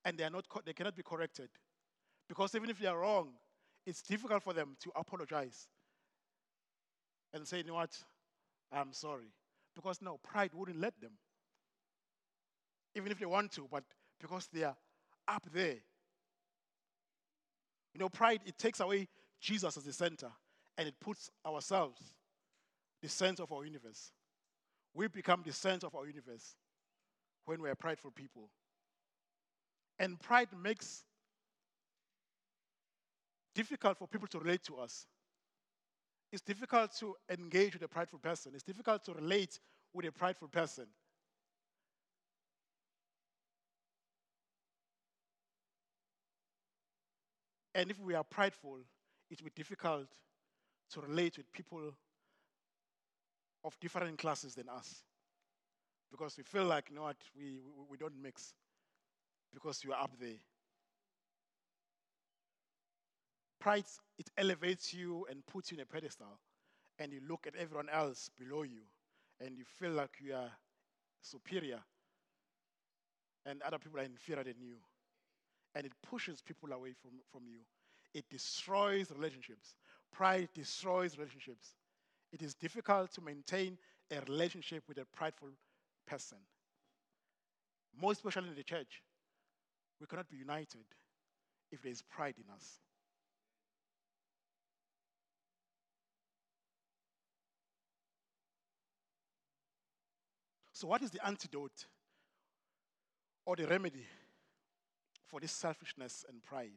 and 0.04 0.18
they, 0.18 0.24
are 0.24 0.30
not, 0.30 0.46
they 0.66 0.74
cannot 0.74 0.96
be 0.96 1.04
corrected. 1.04 1.50
Because 2.28 2.56
even 2.56 2.70
if 2.70 2.80
they 2.80 2.88
are 2.88 2.98
wrong, 2.98 3.30
it's 3.86 4.02
difficult 4.02 4.44
for 4.44 4.54
them 4.54 4.76
to 4.82 4.92
apologize 4.96 5.68
and 7.34 7.48
say, 7.48 7.58
you 7.58 7.64
know 7.64 7.76
what, 7.76 7.96
I'm 8.72 8.94
sorry. 8.94 9.32
Because 9.76 10.02
no, 10.02 10.18
pride 10.18 10.52
wouldn't 10.54 10.80
let 10.80 11.00
them. 11.00 11.12
Even 12.96 13.12
if 13.12 13.20
they 13.20 13.26
want 13.26 13.52
to, 13.54 13.68
but 13.72 13.84
because 14.20 14.48
they 14.52 14.64
are 14.64 14.76
up 15.28 15.48
there. 15.54 15.78
You 17.94 18.00
know, 18.00 18.10
pride, 18.10 18.42
it 18.46 18.58
takes 18.58 18.80
away 18.80 19.08
Jesus 19.40 19.78
as 19.78 19.84
the 19.84 19.94
center 19.94 20.30
and 20.78 20.88
it 20.88 20.96
puts 21.00 21.30
ourselves 21.46 22.02
the 23.02 23.10
center 23.10 23.44
of 23.44 23.52
our 23.52 23.66
universe. 23.66 24.12
we 24.94 25.08
become 25.08 25.42
the 25.46 25.54
center 25.54 25.88
of 25.88 25.96
our 25.96 26.06
universe 26.06 26.56
when 27.46 27.62
we 27.62 27.70
are 27.70 27.76
prideful 27.76 28.12
people. 28.12 28.50
And 30.00 30.20
pride 30.20 30.50
makes 30.62 31.04
difficult 33.54 33.98
for 33.98 34.08
people 34.08 34.28
to 34.30 34.40
relate 34.40 34.64
to 34.64 34.78
us. 34.78 35.06
It's 36.32 36.42
difficult 36.42 36.96
to 37.00 37.16
engage 37.30 37.74
with 37.74 37.84
a 37.84 37.88
prideful 37.88 38.20
person. 38.20 38.54
It's 38.54 38.64
difficult 38.64 39.04
to 39.06 39.14
relate 39.14 39.60
with 39.94 40.06
a 40.06 40.12
prideful 40.12 40.48
person. 40.48 40.86
And 47.76 47.90
if 47.90 48.00
we 48.00 48.16
are 48.16 48.24
prideful, 48.24 48.80
it 49.30 49.42
will 49.42 49.46
be 49.46 49.52
difficult 49.56 50.08
to 50.92 51.02
relate 51.02 51.38
with 51.38 51.52
people 51.52 51.94
of 53.64 53.80
different 53.80 54.18
classes 54.18 54.56
than 54.56 54.68
us. 54.70 55.04
Because 56.12 56.38
we 56.38 56.44
feel 56.44 56.66
like, 56.66 56.90
you 56.90 56.96
know 56.96 57.04
what, 57.04 57.18
we, 57.36 57.54
we, 57.78 57.84
we 57.92 57.98
don't 57.98 58.22
mix 58.22 58.54
because 59.54 59.84
you 59.84 59.94
are 59.94 60.02
up 60.02 60.12
there. 60.20 60.40
Pride, 63.60 63.86
it 64.18 64.30
elevates 64.38 64.94
you 64.94 65.26
and 65.30 65.46
puts 65.46 65.72
you 65.72 65.78
in 65.78 65.82
a 65.82 65.86
pedestal. 65.86 66.40
And 67.00 67.12
you 67.12 67.22
look 67.28 67.48
at 67.48 67.56
everyone 67.56 67.90
else 67.90 68.30
below 68.38 68.64
you 68.64 68.82
and 69.40 69.58
you 69.58 69.64
feel 69.66 69.92
like 69.92 70.12
you 70.20 70.34
are 70.34 70.52
superior 71.22 71.80
and 73.46 73.62
other 73.62 73.80
people 73.80 74.00
are 74.00 74.04
inferior 74.04 74.44
than 74.44 74.60
you. 74.60 74.76
And 75.74 75.86
it 75.86 75.94
pushes 76.08 76.42
people 76.42 76.74
away 76.74 76.94
from, 77.02 77.12
from 77.32 77.48
you. 77.48 77.60
It 78.14 78.26
destroys 78.30 79.12
relationships. 79.12 79.76
Pride 80.12 80.50
destroys 80.54 81.18
relationships. 81.18 81.76
It 82.34 82.42
is 82.42 82.54
difficult 82.54 83.12
to 83.14 83.22
maintain 83.22 83.78
a 84.12 84.20
relationship 84.22 84.84
with 84.88 84.98
a 84.98 85.06
prideful 85.06 85.50
person. 86.12 86.40
Most 88.00 88.18
especially 88.18 88.50
in 88.50 88.56
the 88.56 88.64
church, 88.64 89.02
we 90.00 90.08
cannot 90.08 90.30
be 90.30 90.38
united 90.38 90.84
if 91.72 91.82
there 91.82 91.92
is 91.92 92.02
pride 92.02 92.36
in 92.38 92.54
us. 92.54 92.80
So, 100.74 100.88
what 100.88 101.02
is 101.02 101.12
the 101.12 101.26
antidote 101.26 101.86
or 103.46 103.56
the 103.56 103.68
remedy 103.68 104.06
for 105.28 105.40
this 105.40 105.52
selfishness 105.52 106.26
and 106.28 106.44
pride? 106.44 106.72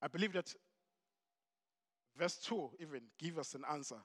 I 0.00 0.06
believe 0.06 0.32
that 0.34 0.54
verse 2.16 2.36
2 2.36 2.70
even 2.80 3.00
gives 3.18 3.38
us 3.38 3.54
an 3.54 3.62
answer. 3.70 3.96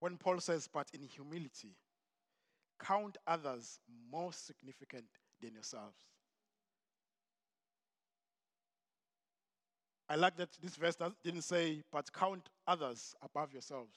When 0.00 0.16
Paul 0.16 0.40
says, 0.40 0.68
But 0.72 0.88
in 0.92 1.02
humility, 1.02 1.76
count 2.82 3.18
others 3.26 3.78
more 4.10 4.32
significant 4.32 5.04
than 5.40 5.52
yourselves. 5.54 5.96
I 10.08 10.16
like 10.16 10.36
that 10.38 10.48
this 10.60 10.74
verse 10.74 10.96
didn't 11.22 11.42
say, 11.42 11.82
But 11.92 12.12
count 12.12 12.48
others 12.66 13.14
above 13.22 13.52
yourselves. 13.52 13.94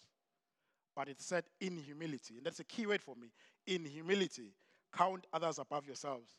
But 0.95 1.07
it 1.07 1.19
said, 1.21 1.45
In 1.59 1.77
humility. 1.77 2.35
And 2.37 2.45
that's 2.45 2.59
a 2.59 2.65
key 2.65 2.85
word 2.85 3.01
for 3.01 3.15
me. 3.15 3.31
In 3.65 3.85
humility, 3.85 4.51
count 4.95 5.25
others 5.33 5.57
above 5.57 5.87
yourselves. 5.87 6.29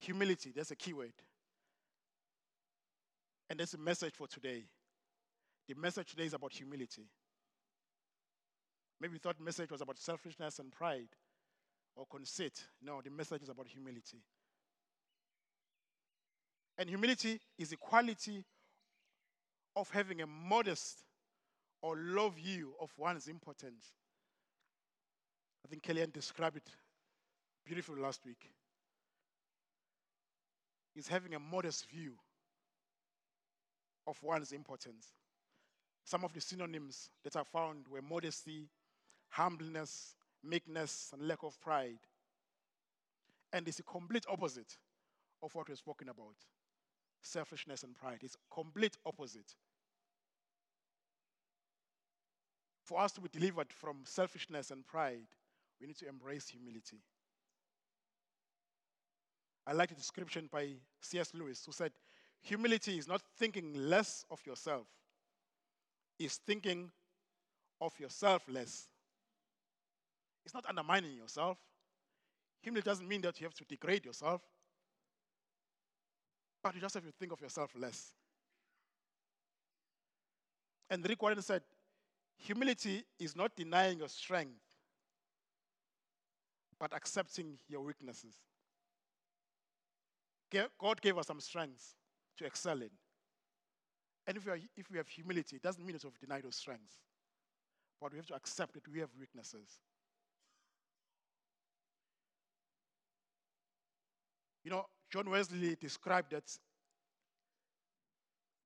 Humility, 0.00 0.52
that's 0.56 0.72
a 0.72 0.76
key 0.76 0.94
word. 0.94 1.12
And 3.48 3.60
that's 3.60 3.74
a 3.74 3.78
message 3.78 4.14
for 4.14 4.26
today. 4.26 4.64
The 5.68 5.74
message 5.74 6.10
today 6.10 6.24
is 6.24 6.34
about 6.34 6.52
humility. 6.52 7.02
Maybe 9.02 9.14
you 9.14 9.18
thought 9.18 9.36
the 9.36 9.42
message 9.42 9.72
was 9.72 9.80
about 9.80 9.98
selfishness 9.98 10.60
and 10.60 10.70
pride 10.70 11.08
or 11.96 12.06
conceit. 12.08 12.52
No, 12.80 13.00
the 13.02 13.10
message 13.10 13.42
is 13.42 13.48
about 13.48 13.66
humility. 13.66 14.18
And 16.78 16.88
humility 16.88 17.40
is 17.58 17.70
the 17.70 17.76
quality 17.76 18.44
of 19.74 19.90
having 19.90 20.22
a 20.22 20.26
modest 20.28 21.02
or 21.82 21.96
low 21.96 22.28
view 22.28 22.74
of 22.80 22.92
one's 22.96 23.26
importance. 23.26 23.86
I 25.66 25.68
think 25.68 25.82
Kellyanne 25.82 26.12
described 26.12 26.58
it 26.58 26.70
beautifully 27.66 28.00
last 28.00 28.24
week. 28.24 28.52
Is 30.94 31.08
having 31.08 31.34
a 31.34 31.40
modest 31.40 31.90
view 31.90 32.12
of 34.06 34.22
one's 34.22 34.52
importance. 34.52 35.08
Some 36.04 36.24
of 36.24 36.32
the 36.32 36.40
synonyms 36.40 37.10
that 37.24 37.34
I 37.34 37.42
found 37.42 37.88
were 37.88 38.02
modesty, 38.02 38.68
humbleness, 39.32 40.14
meekness, 40.44 41.10
and 41.12 41.26
lack 41.26 41.42
of 41.42 41.60
pride. 41.60 41.98
And 43.52 43.66
it's 43.66 43.80
a 43.80 43.84
complete 43.84 44.24
opposite 44.28 44.76
of 45.42 45.54
what 45.54 45.68
we're 45.68 45.74
spoken 45.74 46.08
about 46.08 46.36
selfishness 47.24 47.84
and 47.84 47.94
pride. 47.94 48.18
It's 48.22 48.36
complete 48.52 48.96
opposite. 49.06 49.54
For 52.84 53.00
us 53.00 53.12
to 53.12 53.20
be 53.20 53.28
delivered 53.28 53.72
from 53.72 53.98
selfishness 54.04 54.70
and 54.70 54.86
pride, 54.86 55.28
we 55.80 55.86
need 55.86 55.96
to 55.98 56.08
embrace 56.08 56.48
humility. 56.48 56.98
I 59.66 59.72
like 59.72 59.90
the 59.90 59.94
description 59.94 60.48
by 60.50 60.70
C.S. 61.00 61.32
Lewis, 61.32 61.62
who 61.64 61.72
said, 61.72 61.92
Humility 62.42 62.98
is 62.98 63.06
not 63.06 63.22
thinking 63.38 63.72
less 63.74 64.24
of 64.30 64.44
yourself, 64.44 64.88
it's 66.18 66.36
thinking 66.38 66.90
of 67.80 67.98
yourself 68.00 68.42
less. 68.48 68.88
It's 70.44 70.54
not 70.54 70.64
undermining 70.68 71.16
yourself. 71.16 71.58
Humility 72.62 72.88
doesn't 72.88 73.08
mean 73.08 73.20
that 73.22 73.40
you 73.40 73.46
have 73.46 73.54
to 73.54 73.64
degrade 73.64 74.04
yourself, 74.04 74.40
but 76.62 76.74
you 76.74 76.80
just 76.80 76.94
have 76.94 77.04
to 77.04 77.12
think 77.12 77.32
of 77.32 77.40
yourself 77.40 77.72
less. 77.76 78.12
And 80.88 81.06
Rick 81.08 81.22
Warren 81.22 81.40
said, 81.42 81.62
Humility 82.36 83.04
is 83.18 83.36
not 83.36 83.54
denying 83.56 83.98
your 83.98 84.08
strength, 84.08 84.60
but 86.78 86.92
accepting 86.92 87.58
your 87.68 87.82
weaknesses. 87.82 88.34
God 90.80 91.00
gave 91.00 91.16
us 91.16 91.28
some 91.28 91.40
strengths 91.40 91.94
to 92.38 92.44
excel 92.44 92.82
in. 92.82 92.90
And 94.26 94.36
if 94.36 94.44
we, 94.44 94.52
are, 94.52 94.58
if 94.76 94.90
we 94.90 94.98
have 94.98 95.08
humility, 95.08 95.56
it 95.56 95.62
doesn't 95.62 95.84
mean 95.84 95.94
that 95.94 96.04
we've 96.04 96.18
denied 96.18 96.44
those 96.44 96.56
strengths. 96.56 96.98
But 98.00 98.12
we 98.12 98.18
have 98.18 98.26
to 98.26 98.34
accept 98.34 98.74
that 98.74 98.86
we 98.88 99.00
have 99.00 99.10
weaknesses. 99.18 99.80
You 104.64 104.70
know, 104.70 104.86
John 105.10 105.28
Wesley 105.28 105.76
described 105.80 106.32
that 106.32 106.44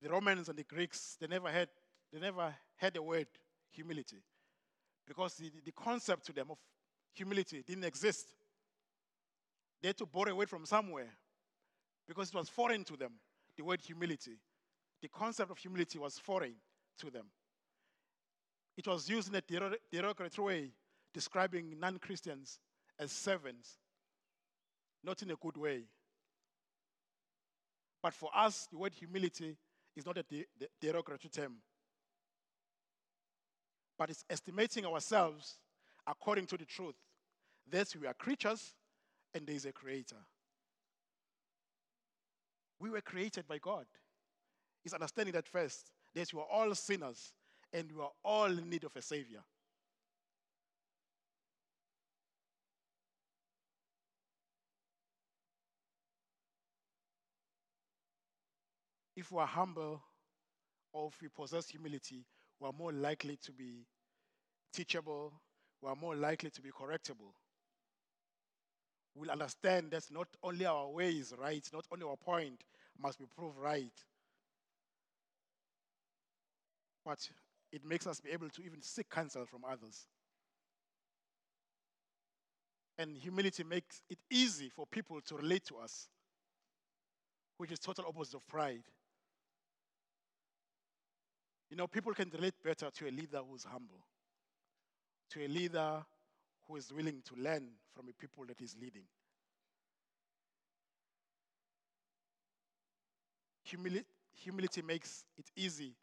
the 0.02 0.08
Romans 0.08 0.48
and 0.48 0.58
the 0.58 0.64
Greeks, 0.64 1.16
they 1.20 1.26
never 1.26 1.50
had, 1.50 1.68
they 2.12 2.20
never 2.20 2.54
had 2.76 2.94
the 2.94 3.02
word 3.02 3.26
humility. 3.70 4.22
Because 5.06 5.34
the, 5.34 5.50
the 5.64 5.72
concept 5.72 6.26
to 6.26 6.32
them 6.32 6.50
of 6.50 6.58
humility 7.14 7.62
didn't 7.66 7.84
exist. 7.84 8.26
They 9.80 9.88
had 9.88 9.98
to 9.98 10.06
borrow 10.06 10.40
it 10.40 10.48
from 10.48 10.66
somewhere 10.66 11.12
because 12.06 12.28
it 12.28 12.34
was 12.34 12.48
foreign 12.48 12.84
to 12.84 12.96
them 12.96 13.12
the 13.56 13.64
word 13.64 13.80
humility. 13.80 14.38
The 15.02 15.08
concept 15.08 15.50
of 15.50 15.58
humility 15.58 15.98
was 15.98 16.18
foreign 16.18 16.54
to 16.98 17.10
them. 17.10 17.26
It 18.76 18.86
was 18.86 19.08
used 19.08 19.28
in 19.28 19.34
a 19.34 19.78
derogatory 19.90 20.44
way, 20.44 20.70
describing 21.12 21.78
non 21.78 21.98
Christians 21.98 22.58
as 22.98 23.10
servants, 23.12 23.78
not 25.06 25.22
in 25.22 25.30
a 25.30 25.36
good 25.36 25.56
way. 25.56 25.84
But 28.02 28.12
for 28.12 28.30
us, 28.34 28.68
the 28.70 28.76
word 28.76 28.92
humility 28.94 29.56
is 29.96 30.04
not 30.04 30.18
a 30.18 30.24
derogatory 30.80 31.30
term, 31.32 31.54
but 33.96 34.10
it's 34.10 34.24
estimating 34.28 34.84
ourselves 34.84 35.58
according 36.06 36.46
to 36.46 36.56
the 36.56 36.66
truth. 36.66 36.96
That 37.70 37.92
we 38.00 38.06
are 38.06 38.14
creatures 38.14 38.74
and 39.34 39.46
there 39.46 39.56
is 39.56 39.64
a 39.64 39.72
creator. 39.72 40.16
We 42.78 42.90
were 42.90 43.00
created 43.00 43.48
by 43.48 43.58
God. 43.58 43.86
It's 44.84 44.94
understanding 44.94 45.32
that 45.32 45.48
first, 45.48 45.90
that 46.14 46.32
we 46.32 46.40
are 46.40 46.46
all 46.46 46.74
sinners 46.74 47.32
and 47.72 47.90
we 47.90 48.02
are 48.02 48.12
all 48.22 48.46
in 48.46 48.68
need 48.68 48.84
of 48.84 48.94
a 48.94 49.02
Savior. 49.02 49.40
If 59.16 59.32
we 59.32 59.40
are 59.40 59.46
humble 59.46 60.02
or 60.92 61.08
if 61.08 61.20
we 61.22 61.28
possess 61.28 61.68
humility, 61.68 62.24
we 62.60 62.68
are 62.68 62.72
more 62.72 62.92
likely 62.92 63.36
to 63.44 63.52
be 63.52 63.86
teachable, 64.74 65.32
we 65.82 65.88
are 65.90 65.96
more 65.96 66.16
likely 66.16 66.50
to 66.50 66.62
be 66.62 66.70
correctable 66.70 67.32
We 69.16 69.22
will 69.22 69.30
understand 69.32 69.90
that 69.92 70.04
not 70.10 70.28
only 70.42 70.66
our 70.66 70.88
way 70.88 71.10
is 71.10 71.34
right, 71.38 71.66
not 71.72 71.86
only 71.90 72.06
our 72.06 72.16
point 72.16 72.62
must 72.98 73.18
be 73.18 73.24
proved 73.26 73.58
right, 73.58 73.92
but 77.04 77.18
it 77.72 77.84
makes 77.84 78.06
us 78.06 78.20
be 78.20 78.30
able 78.30 78.50
to 78.50 78.62
even 78.62 78.82
seek 78.82 79.08
counsel 79.08 79.46
from 79.46 79.64
others. 79.64 80.06
And 82.98 83.16
humility 83.16 83.64
makes 83.64 84.02
it 84.10 84.18
easy 84.30 84.68
for 84.68 84.86
people 84.86 85.20
to 85.22 85.36
relate 85.36 85.64
to 85.66 85.78
us, 85.78 86.08
which 87.58 87.72
is 87.72 87.78
total 87.78 88.06
opposite 88.08 88.36
of 88.36 88.46
pride. 88.48 88.82
You 91.70 91.76
know, 91.76 91.86
people 91.86 92.12
can 92.14 92.28
relate 92.30 92.54
better 92.62 92.90
to 92.90 93.08
a 93.08 93.10
leader 93.10 93.38
who's 93.48 93.64
humble, 93.64 94.04
to 95.30 95.44
a 95.44 95.48
leader 95.48 96.04
who 96.66 96.76
is 96.76 96.92
willing 96.92 97.22
to 97.22 97.34
learn 97.36 97.68
from 97.94 98.06
the 98.06 98.12
people 98.14 98.44
that 98.46 98.58
he's 98.60 98.76
leading. 98.80 99.04
Humili- 103.66 104.06
humility 104.32 104.80
makes 104.80 105.24
it 105.36 105.50
easy 105.56 105.94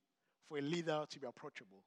for 0.47 0.57
a 0.59 0.61
leader 0.61 1.05
to 1.09 1.19
be 1.19 1.25
approachable. 1.27 1.83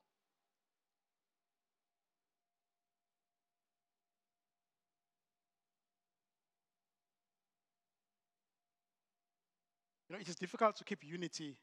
You 10.08 10.14
know, 10.16 10.20
it 10.20 10.28
is 10.28 10.36
difficult 10.36 10.76
to 10.76 10.84
keep 10.84 11.04
unity 11.04 11.56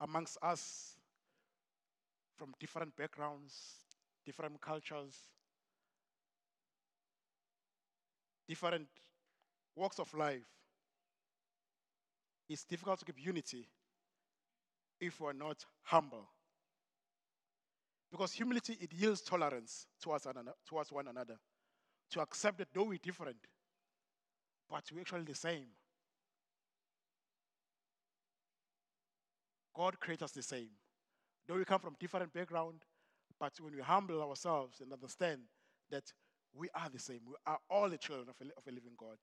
amongst 0.00 0.38
us 0.42 0.96
from 2.36 2.52
different 2.58 2.96
backgrounds, 2.96 3.54
different 4.24 4.60
cultures, 4.60 5.14
different 8.48 8.86
walks 9.76 9.98
of 9.98 10.12
life. 10.14 10.46
It's 12.48 12.64
difficult 12.64 12.98
to 12.98 13.04
keep 13.04 13.24
unity 13.24 13.68
if 15.00 15.20
we're 15.20 15.32
not 15.32 15.64
humble. 15.82 16.28
Because 18.10 18.32
humility, 18.32 18.76
it 18.80 18.92
yields 18.92 19.22
tolerance 19.22 19.86
towards, 20.00 20.26
towards 20.68 20.92
one 20.92 21.08
another. 21.08 21.36
To 22.10 22.20
accept 22.20 22.58
that 22.58 22.68
though 22.72 22.84
we're 22.84 22.98
different, 23.02 23.38
but 24.70 24.84
we're 24.92 25.00
actually 25.00 25.24
the 25.24 25.34
same. 25.34 25.66
God 29.74 29.98
creates 30.00 30.22
us 30.22 30.32
the 30.32 30.42
same. 30.42 30.70
Though 31.46 31.56
we 31.56 31.64
come 31.64 31.80
from 31.80 31.96
different 31.98 32.32
background, 32.32 32.84
but 33.38 33.52
when 33.60 33.74
we 33.74 33.82
humble 33.82 34.22
ourselves 34.22 34.80
and 34.80 34.92
understand 34.92 35.42
that 35.90 36.04
we 36.54 36.68
are 36.74 36.88
the 36.88 36.98
same, 36.98 37.20
we 37.26 37.34
are 37.46 37.58
all 37.68 37.90
the 37.90 37.98
children 37.98 38.28
of 38.28 38.36
a, 38.40 38.44
of 38.56 38.62
a 38.66 38.70
living 38.70 38.92
God. 38.96 39.16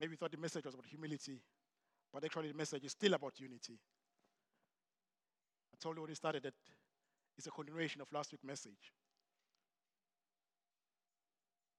Maybe 0.00 0.12
you 0.12 0.16
thought 0.16 0.32
the 0.32 0.38
message 0.38 0.64
was 0.64 0.74
about 0.74 0.86
humility, 0.86 1.40
but 2.12 2.24
actually 2.24 2.48
the 2.48 2.56
message 2.56 2.84
is 2.84 2.92
still 2.92 3.14
about 3.14 3.38
unity. 3.38 3.78
I 5.72 5.76
told 5.80 5.96
you 5.96 6.02
when 6.02 6.10
we 6.10 6.14
started 6.14 6.42
that 6.42 6.54
it's 7.36 7.46
a 7.46 7.50
continuation 7.50 8.00
of 8.00 8.08
last 8.12 8.32
week's 8.32 8.44
message. 8.44 8.92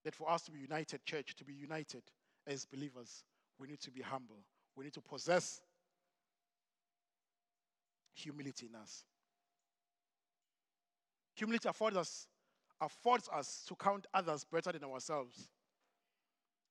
That 0.04 0.16
for 0.16 0.30
us 0.30 0.44
to 0.44 0.52
be 0.52 0.60
united, 0.60 1.04
church, 1.06 1.36
to 1.36 1.44
be 1.44 1.54
united 1.54 2.04
as 2.48 2.66
believers, 2.66 3.24
we 3.58 3.68
need 3.68 3.80
to 3.82 3.92
be 3.92 4.02
humble. 4.02 4.44
We 4.76 4.86
need 4.86 4.94
to 4.94 5.02
possess 5.02 5.62
humility 8.14 8.68
in 8.68 8.76
us. 8.76 9.04
Humility 11.36 11.68
affords 11.68 11.98
us, 11.98 12.28
affords 12.80 13.30
us 13.34 13.64
to 13.68 13.76
count 13.76 14.08
others 14.14 14.46
better 14.46 14.72
than 14.72 14.84
ourselves. 14.84 15.50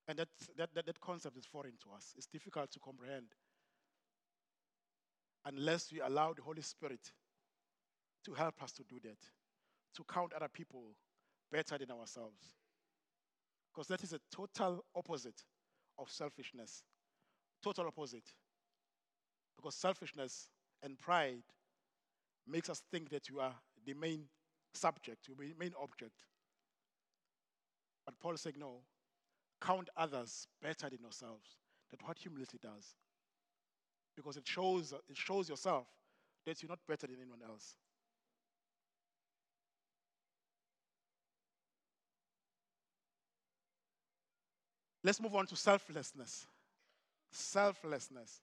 And 0.07 0.19
that, 0.19 0.27
that, 0.57 0.73
that, 0.73 0.85
that 0.85 0.99
concept 0.99 1.37
is 1.37 1.45
foreign 1.45 1.73
to 1.83 1.95
us. 1.95 2.13
It's 2.17 2.27
difficult 2.27 2.71
to 2.71 2.79
comprehend 2.79 3.27
unless 5.45 5.91
we 5.91 6.01
allow 6.01 6.33
the 6.33 6.41
Holy 6.41 6.61
Spirit 6.61 7.11
to 8.25 8.33
help 8.33 8.61
us 8.63 8.71
to 8.73 8.83
do 8.83 8.99
that, 9.03 9.17
to 9.95 10.03
count 10.11 10.33
other 10.33 10.47
people 10.47 10.83
better 11.51 11.77
than 11.77 11.91
ourselves. 11.91 12.41
Because 13.71 13.87
that 13.87 14.03
is 14.03 14.13
a 14.13 14.19
total 14.31 14.83
opposite 14.95 15.43
of 15.97 16.09
selfishness. 16.09 16.83
Total 17.63 17.87
opposite. 17.87 18.33
Because 19.55 19.75
selfishness 19.75 20.49
and 20.83 20.97
pride 20.99 21.43
makes 22.47 22.69
us 22.69 22.83
think 22.91 23.09
that 23.09 23.29
you 23.29 23.39
are 23.39 23.53
the 23.85 23.93
main 23.93 24.25
subject, 24.73 25.27
you 25.27 25.33
are 25.33 25.47
the 25.47 25.53
main 25.59 25.73
object. 25.81 26.25
But 28.05 28.19
Paul 28.19 28.37
said, 28.37 28.53
no, 28.57 28.81
count 29.61 29.89
others 29.97 30.47
better 30.61 30.89
than 30.89 30.99
yourselves. 31.01 31.57
That's 31.91 32.03
what 32.07 32.17
humility 32.17 32.59
does. 32.61 32.95
Because 34.15 34.37
it 34.37 34.47
shows, 34.47 34.93
it 35.09 35.17
shows 35.17 35.49
yourself 35.49 35.87
that 36.45 36.61
you're 36.61 36.69
not 36.69 36.79
better 36.87 37.07
than 37.07 37.17
anyone 37.19 37.41
else. 37.47 37.75
Let's 45.05 45.21
move 45.21 45.35
on 45.35 45.45
to 45.45 45.55
selflessness. 45.55 46.47
Selflessness. 47.31 48.41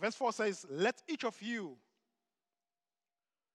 Verse 0.00 0.16
4 0.16 0.32
says, 0.32 0.66
Let 0.68 1.00
each 1.06 1.22
of 1.24 1.40
you 1.40 1.76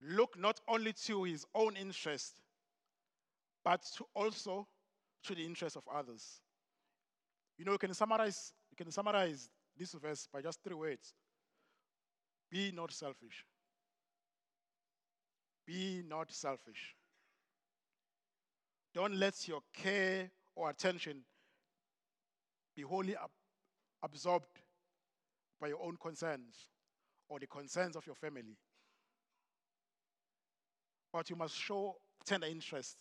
look 0.02 0.40
not 0.40 0.62
only 0.70 0.94
to 1.08 1.26
his 1.26 1.46
own 1.54 1.76
interest, 1.76 2.40
but 3.66 3.84
to 3.98 4.06
also 4.16 4.66
to 5.26 5.36
the 5.36 5.46
interest 5.46 5.76
of 5.76 5.84
others. 5.94 6.40
You 7.58 7.66
know, 7.66 7.74
you 7.74 7.78
can 7.78 7.94
summarize, 7.94 8.54
you 8.72 8.78
can 8.78 8.90
summarize 8.94 9.50
this 9.78 9.92
verse 9.92 10.26
by 10.32 10.42
just 10.42 10.64
three 10.64 10.76
words. 10.76 11.14
Be 12.50 12.72
not 12.74 12.94
selfish. 12.94 13.46
Be 15.68 16.02
not 16.08 16.32
selfish. 16.32 16.96
Don't 18.94 19.16
let 19.16 19.48
your 19.48 19.62
care 19.74 20.30
or 20.56 20.70
attention 20.70 21.24
be 22.76 22.84
wholly 22.84 23.16
ab- 23.16 23.30
absorbed 24.04 24.60
by 25.60 25.68
your 25.68 25.82
own 25.82 25.98
concerns 25.98 26.68
or 27.28 27.40
the 27.40 27.48
concerns 27.48 27.96
of 27.96 28.06
your 28.06 28.16
family. 28.16 28.56
But 31.12 31.30
you 31.30 31.36
must 31.36 31.56
show 31.56 31.96
tender 32.26 32.48
interest 32.48 32.98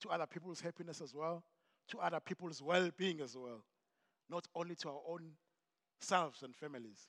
to 0.00 0.08
other 0.08 0.26
people's 0.26 0.60
happiness 0.60 1.00
as 1.00 1.14
well, 1.14 1.42
to 1.88 1.98
other 1.98 2.20
people's 2.20 2.62
well 2.62 2.90
being 2.96 3.20
as 3.20 3.36
well, 3.36 3.64
not 4.30 4.46
only 4.54 4.74
to 4.76 4.88
our 4.88 5.00
own 5.08 5.32
selves 6.00 6.42
and 6.42 6.54
families. 6.56 7.08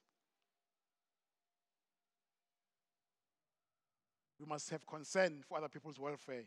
We 4.40 4.46
must 4.46 4.70
have 4.72 4.86
concern 4.86 5.44
for 5.48 5.58
other 5.58 5.70
people's 5.70 6.00
welfare 6.00 6.46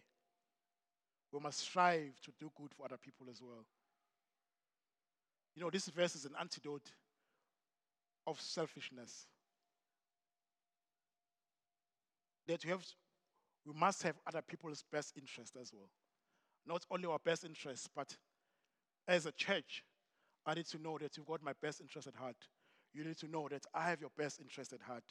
we 1.34 1.40
must 1.40 1.58
strive 1.58 2.20
to 2.22 2.30
do 2.38 2.48
good 2.56 2.72
for 2.72 2.84
other 2.84 2.96
people 2.96 3.26
as 3.28 3.42
well. 3.42 3.66
You 5.56 5.62
know, 5.62 5.70
this 5.70 5.88
verse 5.88 6.14
is 6.14 6.24
an 6.26 6.34
antidote 6.38 6.92
of 8.24 8.40
selfishness. 8.40 9.26
That 12.46 12.64
we 12.64 12.70
have, 12.70 12.84
we 13.66 13.74
must 13.74 14.04
have 14.04 14.14
other 14.24 14.42
people's 14.42 14.84
best 14.92 15.14
interest 15.18 15.56
as 15.60 15.72
well. 15.72 15.90
Not 16.66 16.84
only 16.88 17.06
our 17.06 17.18
best 17.18 17.44
interest, 17.44 17.90
but 17.96 18.16
as 19.08 19.26
a 19.26 19.32
church, 19.32 19.82
I 20.46 20.54
need 20.54 20.66
to 20.66 20.78
know 20.80 20.98
that 20.98 21.16
you've 21.16 21.26
got 21.26 21.42
my 21.42 21.52
best 21.60 21.80
interest 21.80 22.06
at 22.06 22.14
heart. 22.14 22.36
You 22.92 23.02
need 23.04 23.18
to 23.18 23.28
know 23.28 23.48
that 23.50 23.64
I 23.74 23.90
have 23.90 24.00
your 24.00 24.10
best 24.16 24.40
interest 24.40 24.72
at 24.72 24.82
heart. 24.82 25.04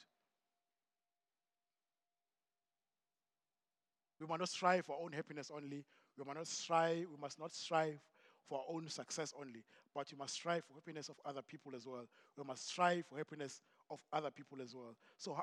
We 4.21 4.27
must 4.27 4.39
not 4.39 4.49
strive 4.49 4.86
for 4.86 4.95
our 4.95 5.01
own 5.03 5.12
happiness 5.12 5.51
only. 5.53 5.83
We 6.17 6.23
must 6.26 6.38
not 6.38 6.47
strive, 6.47 7.08
we 7.10 7.17
must 7.19 7.39
not 7.39 7.52
strive 7.52 7.99
for 8.47 8.60
our 8.60 8.76
own 8.76 8.89
success 8.89 9.34
only, 9.39 9.63
but 9.95 10.12
we 10.12 10.17
must 10.17 10.36
strive 10.36 10.63
for 10.65 10.73
happiness 10.73 11.10
of 11.10 11.15
other 11.26 11.41
people 11.41 11.73
as 11.76 11.88
well. 11.88 12.06
We 12.38 12.43
must 12.43 12.67
strive 12.67 13.06
for 13.08 13.17
happiness 13.17 13.62
of 13.89 13.99
other 14.12 14.30
people 14.32 14.60
as 14.62 14.76
well. 14.76 14.95
So, 15.17 15.39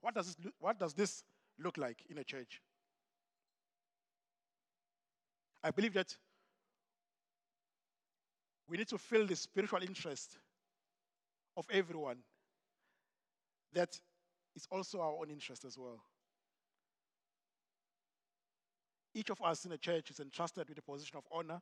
what 0.00 0.14
does 0.14 0.26
this, 0.26 0.36
look, 0.44 0.54
what 0.58 0.78
does 0.78 0.94
this 0.94 1.24
look 1.58 1.78
like 1.78 2.04
in 2.08 2.18
a 2.18 2.24
church? 2.24 2.60
I 5.62 5.70
believe 5.70 5.94
that 5.94 6.16
we 8.68 8.78
need 8.78 8.88
to 8.88 8.98
feel 8.98 9.26
the 9.26 9.36
spiritual 9.36 9.82
interest 9.82 10.38
of 11.56 11.66
everyone 11.70 12.18
that 13.72 13.98
is 14.56 14.66
also 14.70 15.00
our 15.00 15.12
own 15.12 15.30
interest 15.30 15.64
as 15.64 15.76
well. 15.76 16.00
Each 19.14 19.30
of 19.30 19.40
us 19.42 19.64
in 19.64 19.70
the 19.70 19.78
church 19.78 20.10
is 20.10 20.20
entrusted 20.20 20.68
with 20.68 20.78
a 20.78 20.82
position 20.82 21.16
of 21.18 21.24
honor 21.32 21.60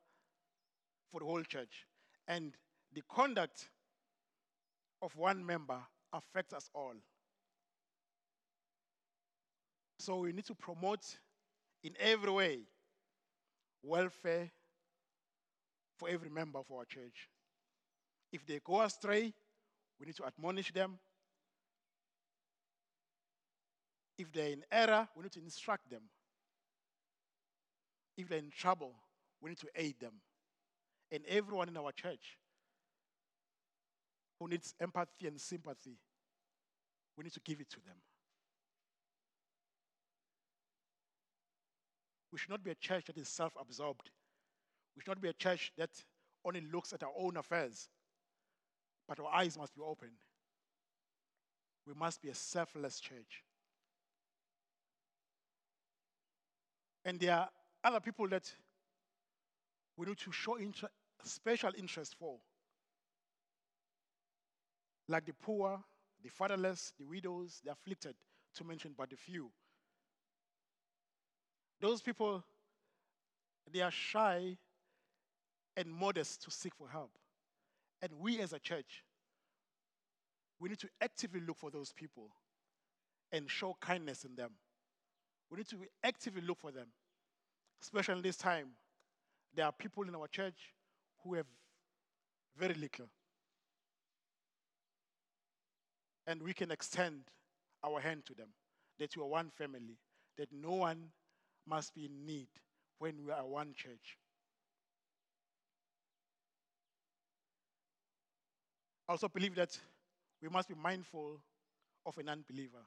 for 1.11 1.21
the 1.21 1.27
whole 1.27 1.43
church. 1.43 1.87
And 2.27 2.55
the 2.93 3.03
conduct 3.11 3.69
of 5.01 5.17
one 5.17 5.45
member 5.45 5.79
affects 6.13 6.53
us 6.53 6.69
all. 6.75 6.95
So 9.99 10.19
we 10.19 10.33
need 10.33 10.45
to 10.47 10.55
promote 10.55 11.05
in 11.83 11.95
every 11.99 12.31
way 12.31 12.59
welfare 13.83 14.51
for 15.97 16.09
every 16.09 16.31
member 16.31 16.59
of 16.59 16.67
our 16.71 16.85
church. 16.85 17.29
If 18.33 18.47
they 18.47 18.61
go 18.65 18.81
astray, 18.83 19.33
we 19.99 20.07
need 20.07 20.17
to 20.17 20.27
admonish 20.27 20.73
them. 20.73 20.99
If 24.19 24.33
they're 24.33 24.51
in 24.51 24.65
error, 24.71 25.09
we 25.17 25.23
need 25.23 25.33
to 25.33 25.41
instruct 25.41 25.91
them. 25.91 26.03
If 28.19 28.29
they're 28.29 28.39
in 28.39 28.51
trouble, 28.51 28.95
we 29.41 29.51
need 29.51 29.61
to 29.61 29.69
aid 29.77 30.01
them. 30.01 30.15
And 31.13 31.23
everyone 31.29 31.69
in 31.69 31.77
our 31.77 31.93
church 31.93 32.37
who 34.39 34.49
needs 34.49 34.75
empathy 34.81 35.29
and 35.29 35.41
sympathy, 35.41 35.97
we 37.17 37.25
need 37.25 37.33
to 37.33 37.41
give 37.41 37.61
it 37.61 37.71
to 37.71 37.77
them. 37.77 37.95
We 42.33 42.39
should 42.39 42.51
not 42.51 42.65
be 42.65 42.73
a 42.73 42.75
church 42.75 43.07
that 43.07 43.17
is 43.17 43.29
self 43.29 43.53
absorbed. 43.59 44.11
We 44.97 45.03
should 45.03 45.09
not 45.09 45.23
be 45.23 45.29
a 45.29 45.33
church 45.33 45.73
that 45.79 45.91
only 46.45 46.61
looks 46.73 46.93
at 46.93 47.05
our 47.05 47.13
own 47.17 47.37
affairs, 47.37 47.89
but 49.09 49.21
our 49.21 49.33
eyes 49.33 49.57
must 49.57 49.75
be 49.77 49.81
open. 49.81 50.11
We 51.87 51.95
must 51.95 52.21
be 52.21 52.29
a 52.31 52.35
selfless 52.35 52.99
church. 52.99 53.45
And 57.05 57.19
there 57.19 57.35
are 57.35 57.49
other 57.85 58.01
people 58.01 58.29
that 58.29 58.53
we 59.97 60.07
need 60.07 60.19
to 60.19 60.33
show 60.33 60.57
inter- 60.57 60.89
special 61.25 61.73
interest 61.77 62.17
for, 62.19 62.39
like 65.09 65.27
the 65.27 65.33
poor, 65.33 65.81
the 66.23 66.29
fatherless, 66.29 66.93
the 66.99 67.05
widows, 67.05 67.61
the 67.65 67.73
afflicted, 67.73 68.15
to 68.55 68.65
mention 68.65 68.95
but 68.97 69.13
a 69.13 69.17
few. 69.17 69.51
Those 71.81 72.01
people, 72.01 72.43
they 73.73 73.81
are 73.81 73.91
shy 73.91 74.57
and 75.77 75.93
modest 75.93 76.43
to 76.43 76.51
seek 76.51 76.75
for 76.75 76.89
help. 76.89 77.13
And 78.03 78.13
we 78.19 78.41
as 78.41 78.53
a 78.53 78.59
church, 78.59 79.05
we 80.61 80.69
need 80.69 80.79
to 80.81 80.89
actively 81.01 81.41
look 81.41 81.57
for 81.57 81.71
those 81.71 81.93
people 81.93 82.31
and 83.33 83.49
show 83.49 83.77
kindness 83.81 84.25
in 84.25 84.35
them. 84.35 84.51
We 85.51 85.59
need 85.59 85.69
to 85.69 85.77
actively 86.03 86.43
look 86.43 86.59
for 86.59 86.73
them. 86.73 86.89
Especially 87.83 88.17
in 88.17 88.23
this 88.23 88.37
time, 88.37 88.69
there 89.55 89.67
are 89.67 89.73
people 89.73 90.03
in 90.05 90.15
our 90.15 90.29
church 90.29 90.75
who 91.23 91.35
have 91.35 91.47
very 92.57 92.75
little. 92.75 93.09
And 96.27 96.43
we 96.43 96.53
can 96.53 96.71
extend 96.71 97.23
our 97.85 98.01
hand 98.01 98.27
to 98.27 98.35
them 98.35 98.49
that 98.99 99.17
we 99.17 99.23
are 99.23 99.27
one 99.27 99.51
family, 99.51 99.99
that 100.37 100.49
no 100.53 100.73
one 100.73 101.11
must 101.67 101.95
be 101.95 102.07
in 102.07 102.27
need 102.27 102.49
when 102.99 103.15
we 103.25 103.33
are 103.33 103.47
one 103.47 103.73
church. 103.75 104.19
I 109.09 109.13
also 109.13 109.29
believe 109.29 109.55
that 109.55 109.79
we 110.43 110.49
must 110.49 110.69
be 110.69 110.75
mindful 110.75 111.41
of 112.05 112.19
an 112.19 112.29
unbeliever, 112.29 112.85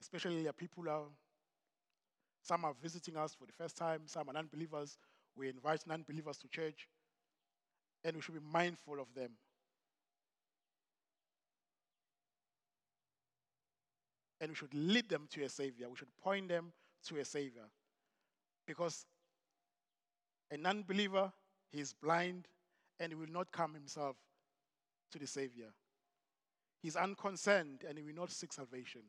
especially 0.00 0.46
people 0.56 0.84
who 0.84 0.90
are, 0.90 1.04
some 2.46 2.64
are 2.64 2.74
visiting 2.80 3.16
us 3.16 3.34
for 3.34 3.46
the 3.46 3.52
first 3.52 3.76
time, 3.76 4.02
some 4.06 4.28
are 4.28 4.36
unbelievers. 4.36 4.98
We 5.36 5.48
invite 5.48 5.86
non-believers 5.86 6.38
to 6.38 6.48
church, 6.48 6.88
and 8.04 8.14
we 8.14 8.22
should 8.22 8.34
be 8.34 8.40
mindful 8.52 9.00
of 9.00 9.08
them. 9.14 9.30
And 14.40 14.50
we 14.50 14.54
should 14.54 14.74
lead 14.74 15.08
them 15.08 15.26
to 15.30 15.42
a 15.44 15.48
Savior. 15.48 15.88
We 15.88 15.96
should 15.96 16.14
point 16.22 16.48
them 16.48 16.72
to 17.08 17.18
a 17.18 17.24
Savior. 17.24 17.64
Because 18.66 19.06
a 20.50 20.56
non 20.56 20.82
believer, 20.82 21.32
he 21.72 21.80
is 21.80 21.94
blind 21.94 22.46
and 23.00 23.10
he 23.10 23.16
will 23.16 23.32
not 23.32 23.50
come 23.50 23.74
himself 23.74 24.16
to 25.10 25.18
the 25.18 25.26
Savior. 25.26 25.68
He's 26.82 26.96
unconcerned 26.96 27.84
and 27.88 27.96
he 27.98 28.04
will 28.04 28.14
not 28.14 28.30
seek 28.30 28.52
salvation. 28.52 29.02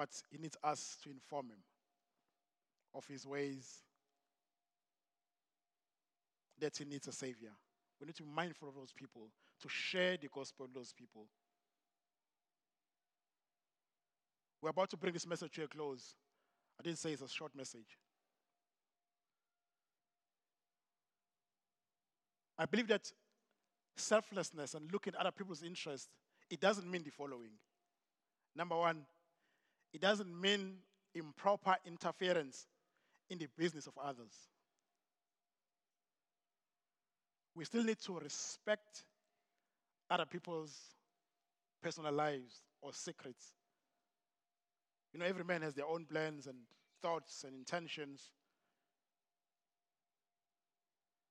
But 0.00 0.08
he 0.30 0.38
needs 0.38 0.56
us 0.64 0.96
to 1.04 1.10
inform 1.10 1.50
him 1.50 1.58
of 2.94 3.06
his 3.06 3.26
ways, 3.26 3.82
that 6.58 6.74
he 6.74 6.86
needs 6.86 7.06
a 7.06 7.12
Savior. 7.12 7.50
We 8.00 8.06
need 8.06 8.16
to 8.16 8.22
be 8.22 8.30
mindful 8.34 8.70
of 8.70 8.76
those 8.76 8.94
people, 8.94 9.28
to 9.60 9.68
share 9.68 10.16
the 10.16 10.28
gospel 10.28 10.64
with 10.64 10.74
those 10.74 10.94
people. 10.94 11.26
We're 14.62 14.70
about 14.70 14.88
to 14.88 14.96
bring 14.96 15.12
this 15.12 15.26
message 15.26 15.52
to 15.56 15.64
a 15.64 15.68
close. 15.68 16.14
I 16.78 16.82
didn't 16.82 16.98
say 16.98 17.12
it's 17.12 17.20
a 17.20 17.28
short 17.28 17.54
message. 17.54 17.98
I 22.58 22.64
believe 22.64 22.88
that 22.88 23.12
selflessness 23.98 24.72
and 24.72 24.90
looking 24.90 25.12
at 25.12 25.20
other 25.20 25.30
people's 25.30 25.62
interests, 25.62 26.08
it 26.48 26.58
doesn't 26.58 26.90
mean 26.90 27.02
the 27.04 27.10
following. 27.10 27.50
Number 28.56 28.78
one, 28.78 29.04
it 29.92 30.00
doesn't 30.00 30.40
mean 30.40 30.76
improper 31.14 31.76
interference 31.84 32.66
in 33.28 33.38
the 33.38 33.48
business 33.56 33.86
of 33.86 33.94
others. 34.02 34.32
We 37.54 37.64
still 37.64 37.84
need 37.84 37.98
to 38.00 38.18
respect 38.18 39.04
other 40.08 40.26
people's 40.26 40.76
personal 41.82 42.12
lives 42.12 42.62
or 42.80 42.92
secrets. 42.92 43.52
You 45.12 45.20
know, 45.20 45.26
every 45.26 45.44
man 45.44 45.62
has 45.62 45.74
their 45.74 45.86
own 45.86 46.04
plans 46.04 46.46
and 46.46 46.56
thoughts 47.02 47.44
and 47.44 47.54
intentions. 47.54 48.30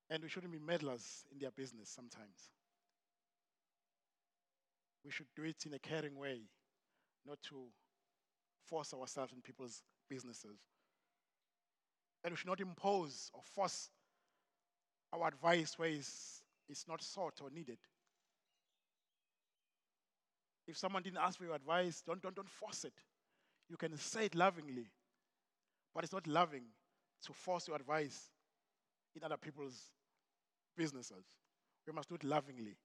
And 0.09 0.23
we 0.23 0.29
shouldn't 0.29 0.51
be 0.51 0.59
meddlers 0.59 1.23
in 1.31 1.39
their 1.39 1.51
business 1.51 1.89
sometimes. 1.89 2.51
We 5.05 5.11
should 5.11 5.27
do 5.35 5.43
it 5.43 5.65
in 5.65 5.73
a 5.73 5.79
caring 5.79 6.17
way, 6.17 6.41
not 7.25 7.41
to 7.49 7.67
force 8.69 8.93
ourselves 8.93 9.33
in 9.33 9.41
people's 9.41 9.83
businesses. 10.09 10.57
And 12.23 12.33
we 12.33 12.37
should 12.37 12.47
not 12.47 12.59
impose 12.59 13.31
or 13.33 13.41
force 13.43 13.89
our 15.13 15.27
advice 15.27 15.77
where 15.77 15.89
it's, 15.89 16.41
it's 16.67 16.87
not 16.87 17.01
sought 17.01 17.39
or 17.41 17.49
needed. 17.49 17.77
If 20.67 20.77
someone 20.77 21.01
didn't 21.01 21.19
ask 21.19 21.39
for 21.39 21.45
your 21.45 21.55
advice, 21.55 22.03
don't, 22.05 22.21
don't, 22.21 22.35
don't 22.35 22.49
force 22.49 22.83
it. 22.83 22.93
You 23.69 23.77
can 23.77 23.97
say 23.97 24.25
it 24.25 24.35
lovingly, 24.35 24.87
but 25.95 26.03
it's 26.03 26.13
not 26.13 26.27
loving 26.27 26.63
to 27.25 27.33
force 27.33 27.67
your 27.67 27.75
advice 27.75 28.29
in 29.15 29.23
other 29.23 29.37
people's 29.37 29.91
businesses. 30.77 31.25
We 31.87 31.93
must 31.93 32.09
do 32.09 32.15
it 32.15 32.23
lovingly. 32.23 32.75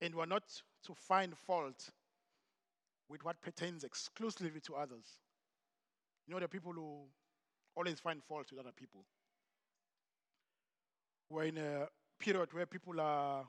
And 0.00 0.14
we're 0.14 0.26
not 0.26 0.44
to 0.86 0.94
find 0.94 1.36
fault 1.36 1.90
with 3.10 3.24
what 3.24 3.42
pertains 3.42 3.82
exclusively 3.82 4.60
to 4.60 4.76
others. 4.76 5.18
You 6.26 6.34
know, 6.34 6.44
are 6.44 6.48
people 6.48 6.72
who 6.72 7.02
always 7.74 7.98
find 7.98 8.22
fault 8.22 8.46
with 8.50 8.60
other 8.60 8.72
people. 8.74 9.04
We're 11.28 11.44
in 11.44 11.58
a 11.58 11.88
period 12.20 12.52
where 12.52 12.66
people 12.66 13.00
are 13.00 13.44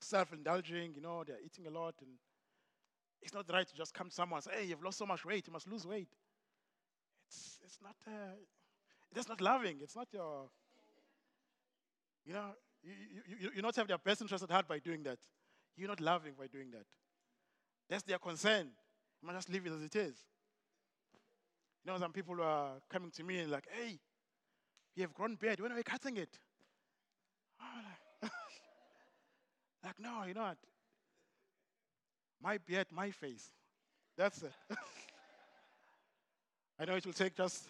self 0.00 0.32
indulging, 0.32 0.94
you 0.94 1.00
know, 1.00 1.24
they're 1.26 1.40
eating 1.44 1.66
a 1.66 1.70
lot, 1.70 1.94
and 2.00 2.10
it's 3.22 3.32
not 3.32 3.46
right 3.50 3.66
to 3.66 3.74
just 3.74 3.94
come 3.94 4.08
to 4.08 4.14
someone 4.14 4.38
and 4.38 4.44
say, 4.44 4.60
hey, 4.60 4.66
you've 4.66 4.82
lost 4.82 4.98
so 4.98 5.06
much 5.06 5.24
weight, 5.24 5.46
you 5.46 5.52
must 5.52 5.68
lose 5.68 5.86
weight. 5.86 6.08
It's, 7.28 7.58
it's 7.64 7.78
not, 7.82 7.96
uh, 8.06 8.34
it's 9.14 9.28
not 9.28 9.40
loving. 9.40 9.78
It's 9.80 9.96
not 9.96 10.08
your, 10.12 10.48
you 12.26 12.34
know, 12.34 12.46
you, 12.82 12.92
you, 12.92 13.36
you, 13.40 13.50
you, 13.56 13.62
not 13.62 13.76
have 13.76 13.88
their 13.88 13.98
best 13.98 14.20
interest 14.20 14.42
at 14.42 14.50
heart 14.50 14.66
by 14.66 14.80
doing 14.80 15.02
that. 15.04 15.18
You're 15.76 15.88
not 15.88 16.00
loving 16.00 16.32
by 16.38 16.46
doing 16.46 16.70
that. 16.72 16.86
That's 17.92 18.04
their 18.04 18.18
concern. 18.18 18.70
You 19.20 19.26
must 19.26 19.36
just 19.36 19.50
leave 19.50 19.66
it 19.66 19.72
as 19.74 19.82
it 19.82 19.94
is. 19.94 20.14
You 21.84 21.92
know, 21.92 21.98
some 21.98 22.10
people 22.10 22.40
are 22.40 22.70
coming 22.88 23.10
to 23.10 23.22
me 23.22 23.40
and 23.40 23.50
like, 23.50 23.66
hey, 23.70 23.98
you 24.96 25.02
have 25.02 25.12
grown 25.12 25.34
beard. 25.34 25.60
When 25.60 25.70
are 25.70 25.74
we 25.74 25.82
cutting 25.82 26.16
it? 26.16 26.38
Like, 28.22 28.32
like, 29.84 30.00
no, 30.00 30.24
you 30.26 30.32
know 30.32 30.40
what? 30.40 30.56
My 32.42 32.56
beard, 32.56 32.86
my 32.90 33.10
face. 33.10 33.50
That's 34.16 34.42
it. 34.42 34.52
I 36.80 36.86
know 36.86 36.94
it 36.94 37.04
will 37.04 37.12
take 37.12 37.36
just 37.36 37.62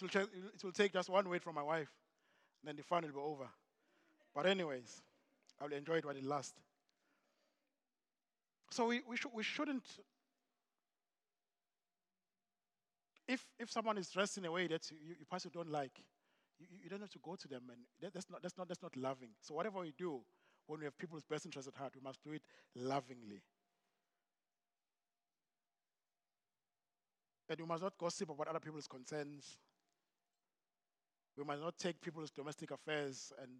it 0.00 0.14
will, 0.14 0.22
it 0.22 0.62
will 0.62 0.70
take 0.70 0.92
just 0.92 1.08
one 1.08 1.28
word 1.28 1.42
from 1.42 1.56
my 1.56 1.62
wife, 1.64 1.90
and 2.62 2.68
then 2.68 2.76
the 2.76 2.84
fun 2.84 3.02
will 3.02 3.10
be 3.10 3.18
over. 3.18 3.48
But 4.32 4.46
anyways, 4.46 5.02
I 5.60 5.64
will 5.64 5.72
enjoy 5.72 5.94
it 5.94 6.04
while 6.04 6.16
it 6.16 6.24
lasts. 6.24 6.54
So 8.70 8.86
we, 8.86 9.02
we, 9.08 9.16
sh- 9.16 9.26
we 9.32 9.42
shouldn't 9.42 9.84
if, 13.28 13.46
if 13.58 13.70
someone 13.70 13.98
is 13.98 14.08
dressed 14.08 14.38
in 14.38 14.46
a 14.46 14.50
way 14.50 14.66
that 14.66 14.90
you, 14.90 15.14
you 15.18 15.26
personally 15.30 15.52
don't 15.54 15.70
like, 15.70 16.02
you, 16.58 16.66
you 16.82 16.88
don't 16.88 17.00
have 17.00 17.10
to 17.10 17.18
go 17.18 17.36
to 17.36 17.46
them, 17.46 17.62
and 17.70 17.78
that, 18.00 18.14
that's, 18.14 18.28
not, 18.30 18.42
that's, 18.42 18.56
not, 18.56 18.66
that's 18.66 18.82
not 18.82 18.96
loving. 18.96 19.28
So 19.42 19.54
whatever 19.54 19.80
we 19.80 19.92
do, 19.96 20.20
when 20.66 20.80
we 20.80 20.86
have 20.86 20.96
people's 20.96 21.24
best 21.24 21.44
interests 21.44 21.68
at 21.68 21.78
heart, 21.78 21.92
we 21.94 22.00
must 22.00 22.22
do 22.24 22.32
it 22.32 22.42
lovingly. 22.74 23.42
And 27.50 27.60
we 27.60 27.66
must 27.66 27.82
not 27.82 27.96
gossip 27.98 28.30
about 28.30 28.48
other 28.48 28.60
people's 28.60 28.86
concerns. 28.86 29.58
We 31.36 31.44
must 31.44 31.62
not 31.62 31.78
take 31.78 32.00
people's 32.00 32.30
domestic 32.30 32.70
affairs 32.70 33.32
and, 33.42 33.50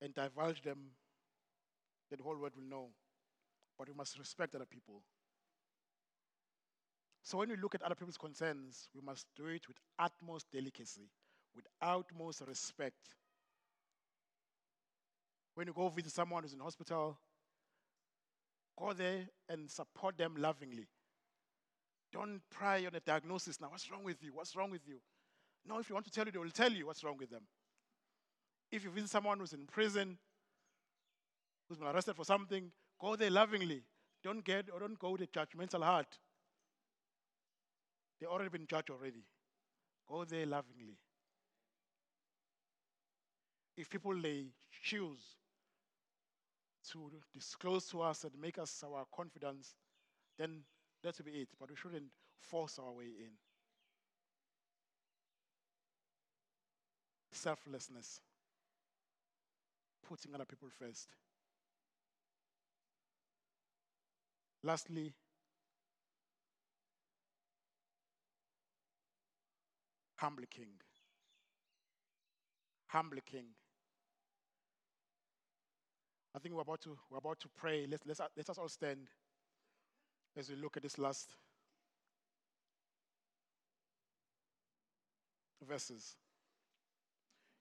and 0.00 0.14
divulge 0.14 0.62
them 0.62 0.78
the 2.10 2.22
whole 2.22 2.36
world 2.36 2.52
will 2.56 2.68
know. 2.68 2.88
But 3.78 3.88
we 3.88 3.94
must 3.94 4.18
respect 4.18 4.54
other 4.54 4.66
people. 4.66 5.02
So 7.22 7.38
when 7.38 7.48
we 7.48 7.56
look 7.56 7.74
at 7.74 7.82
other 7.82 7.96
people's 7.96 8.16
concerns, 8.16 8.88
we 8.94 9.00
must 9.00 9.26
do 9.36 9.46
it 9.46 9.66
with 9.66 9.76
utmost 9.98 10.46
delicacy, 10.52 11.08
with 11.54 11.66
utmost 11.82 12.42
respect. 12.46 13.16
When 15.56 15.66
you 15.66 15.72
go 15.72 15.88
visit 15.88 16.12
someone 16.12 16.44
who's 16.44 16.52
in 16.52 16.60
hospital, 16.60 17.18
go 18.78 18.92
there 18.92 19.28
and 19.48 19.68
support 19.68 20.16
them 20.16 20.36
lovingly. 20.38 20.86
Don't 22.12 22.40
pry 22.50 22.86
on 22.86 22.94
a 22.94 23.00
diagnosis 23.00 23.60
now. 23.60 23.70
What's 23.70 23.90
wrong 23.90 24.04
with 24.04 24.22
you? 24.22 24.30
What's 24.32 24.54
wrong 24.54 24.70
with 24.70 24.86
you? 24.86 25.00
No, 25.66 25.78
if 25.78 25.88
you 25.88 25.94
want 25.94 26.06
to 26.06 26.12
tell 26.12 26.26
you, 26.26 26.30
they 26.30 26.38
will 26.38 26.50
tell 26.50 26.70
you 26.70 26.86
what's 26.86 27.02
wrong 27.02 27.16
with 27.18 27.30
them. 27.30 27.42
If 28.70 28.84
you 28.84 28.90
visit 28.90 29.10
someone 29.10 29.40
who's 29.40 29.52
in 29.52 29.66
prison, 29.66 30.18
who's 31.68 31.78
been 31.78 31.88
arrested 31.88 32.16
for 32.16 32.24
something, 32.24 32.70
go 33.00 33.16
there 33.16 33.30
lovingly. 33.30 33.82
Don't 34.22 34.44
get 34.44 34.70
or 34.72 34.80
don't 34.80 34.98
go 34.98 35.12
with 35.12 35.22
a 35.22 35.26
judgmental 35.26 35.82
heart. 35.82 36.18
They've 38.20 38.28
already 38.28 38.50
been 38.50 38.66
judged 38.66 38.90
already. 38.90 39.24
Go 40.08 40.24
there 40.24 40.46
lovingly. 40.46 40.96
If 43.76 43.90
people 43.90 44.18
they 44.20 44.46
choose 44.82 45.20
to 46.92 47.10
disclose 47.34 47.86
to 47.88 48.00
us 48.00 48.24
and 48.24 48.32
make 48.40 48.58
us 48.58 48.82
our 48.86 49.04
confidence, 49.14 49.74
then 50.38 50.62
that 51.02 51.18
will 51.18 51.24
be 51.24 51.40
it. 51.40 51.48
But 51.58 51.70
we 51.70 51.76
shouldn't 51.76 52.10
force 52.38 52.78
our 52.78 52.92
way 52.92 53.04
in. 53.04 53.32
Selflessness. 57.32 58.20
Putting 60.08 60.34
other 60.34 60.44
people 60.44 60.68
first. 60.78 61.08
Lastly, 64.66 65.12
humble 70.16 70.42
king. 70.50 70.70
Humble 72.88 73.18
king. 73.24 73.44
I 76.34 76.40
think 76.40 76.56
we're 76.56 76.62
about 76.62 76.80
to, 76.80 76.98
we're 77.08 77.18
about 77.18 77.38
to 77.38 77.48
pray. 77.56 77.86
Let's, 77.88 78.02
let's, 78.06 78.20
let 78.36 78.50
us 78.50 78.58
all 78.58 78.68
stand 78.68 79.06
as 80.36 80.50
we 80.50 80.56
look 80.56 80.76
at 80.76 80.82
this 80.82 80.98
last 80.98 81.36
verses. 85.68 86.16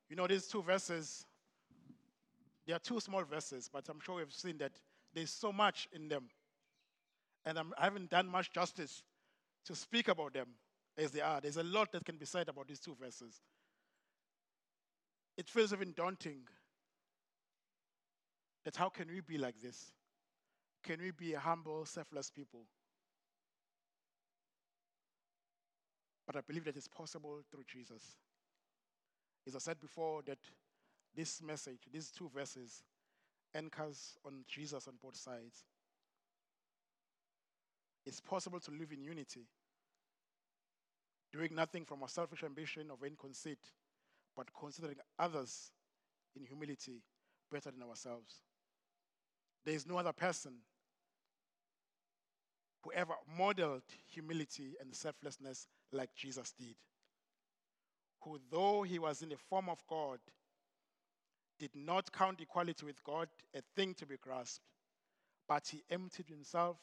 You 0.10 0.16
know, 0.16 0.26
these 0.26 0.48
two 0.48 0.64
verses, 0.64 1.24
they 2.66 2.74
are 2.74 2.80
two 2.80 3.00
small 3.00 3.24
verses, 3.24 3.70
but 3.72 3.88
I'm 3.90 4.00
sure 4.00 4.16
we've 4.16 4.34
seen 4.34 4.58
that 4.58 4.72
there's 5.14 5.30
so 5.30 5.54
much 5.54 5.88
in 5.94 6.08
them. 6.08 6.30
And 7.46 7.60
I'm, 7.60 7.74
I 7.78 7.86
have 7.86 7.94
not 7.94 8.10
done 8.10 8.28
much 8.28 8.52
justice 8.52 9.04
to 9.66 9.76
speak 9.76 10.08
about 10.08 10.34
them 10.34 10.48
as 10.98 11.12
they 11.12 11.22
are. 11.22 11.42
There's 11.42 11.58
a 11.58 11.64
lot 11.64 11.92
that 11.92 12.06
can 12.06 12.18
be 12.18 12.26
said 12.26 12.50
about 12.50 12.68
these 12.68 12.80
two 12.80 12.96
verses. 13.00 13.42
It 15.38 15.50
feels 15.50 15.74
even 15.74 15.94
daunting 15.96 16.42
that 18.64 18.76
how 18.76 18.90
can 18.90 19.08
we 19.08 19.22
be 19.22 19.38
like 19.38 19.60
this? 19.62 19.92
Can 20.84 21.00
we 21.02 21.12
be 21.12 21.34
a 21.34 21.40
humble, 21.40 21.86
selfless 21.86 22.30
people? 22.30 22.62
But 26.26 26.38
I 26.38 26.42
believe 26.42 26.66
that 26.66 26.76
it's 26.76 26.88
possible 26.88 27.42
through 27.52 27.66
Jesus. 27.68 28.18
As 29.48 29.56
I 29.56 29.60
said 29.60 29.80
before, 29.80 30.22
that 30.24 30.40
this 31.16 31.42
message, 31.42 31.80
these 31.92 32.10
two 32.10 32.30
verses, 32.34 32.84
anchors 33.54 34.18
on 34.26 34.44
Jesus 34.48 34.88
on 34.88 34.96
both 35.02 35.16
sides. 35.16 35.64
It's 38.06 38.22
possible 38.22 38.60
to 38.60 38.72
live 38.72 38.92
in 38.92 39.04
unity, 39.04 39.48
doing 41.34 41.56
nothing 41.56 41.86
from 41.86 42.04
a 42.04 42.10
selfish 42.10 42.44
ambition 42.44 42.92
or 42.92 42.98
vain 43.02 43.16
conceit, 43.20 43.60
but 44.36 44.48
considering 44.58 44.98
others 45.18 45.72
in 46.36 46.46
humility 46.46 47.02
better 47.52 47.72
than 47.72 47.88
ourselves. 47.88 48.42
There 49.66 49.74
is 49.74 49.88
no 49.88 49.98
other 49.98 50.14
person 50.14 50.54
who 52.84 52.92
ever 52.92 53.16
modeled 53.38 53.82
humility 54.06 54.76
and 54.80 54.94
selflessness 54.94 55.68
like 55.92 56.14
Jesus 56.16 56.54
did. 56.58 56.76
Who, 58.22 58.40
though 58.52 58.84
he 58.84 59.00
was 59.00 59.24
in 59.24 59.30
the 59.30 59.38
form 59.38 59.70
of 59.70 59.84
God, 59.88 60.20
did 61.58 61.72
not 61.74 62.12
count 62.12 62.42
equality 62.42 62.86
with 62.86 63.04
God 63.04 63.30
a 63.56 63.62
thing 63.76 63.96
to 63.96 64.06
be 64.06 64.18
grasped, 64.18 64.66
but 65.48 65.68
he 65.68 65.84
emptied 65.90 66.28
himself 66.28 66.78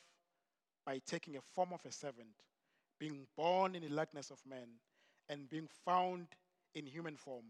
by 0.85 1.01
taking 1.07 1.37
a 1.37 1.40
form 1.40 1.73
of 1.73 1.85
a 1.87 1.92
servant, 1.92 2.29
being 2.99 3.27
born 3.37 3.75
in 3.75 3.83
the 3.83 3.88
likeness 3.88 4.31
of 4.31 4.38
man, 4.49 4.68
and 5.29 5.49
being 5.49 5.68
found 5.85 6.27
in 6.75 6.87
human 6.87 7.16
form. 7.16 7.45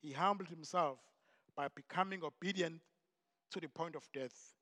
He 0.00 0.12
humbled 0.12 0.48
himself 0.48 0.98
by 1.56 1.68
becoming 1.74 2.22
obedient 2.24 2.80
to 3.52 3.60
the 3.60 3.68
point 3.68 3.94
of 3.94 4.08
death, 4.12 4.54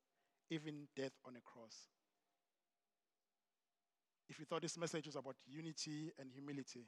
even 0.50 0.88
death 0.96 1.12
on 1.26 1.36
a 1.36 1.40
cross. 1.40 1.88
If 4.28 4.38
you 4.38 4.44
thought 4.44 4.62
this 4.62 4.78
message 4.78 5.06
was 5.06 5.16
about 5.16 5.36
unity 5.46 6.12
and 6.18 6.30
humility, 6.32 6.86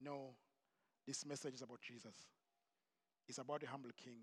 no, 0.00 0.34
this 1.06 1.24
message 1.26 1.54
is 1.54 1.62
about 1.62 1.80
Jesus. 1.80 2.14
It's 3.28 3.38
about 3.38 3.60
the 3.60 3.66
humble 3.66 3.90
king. 3.96 4.18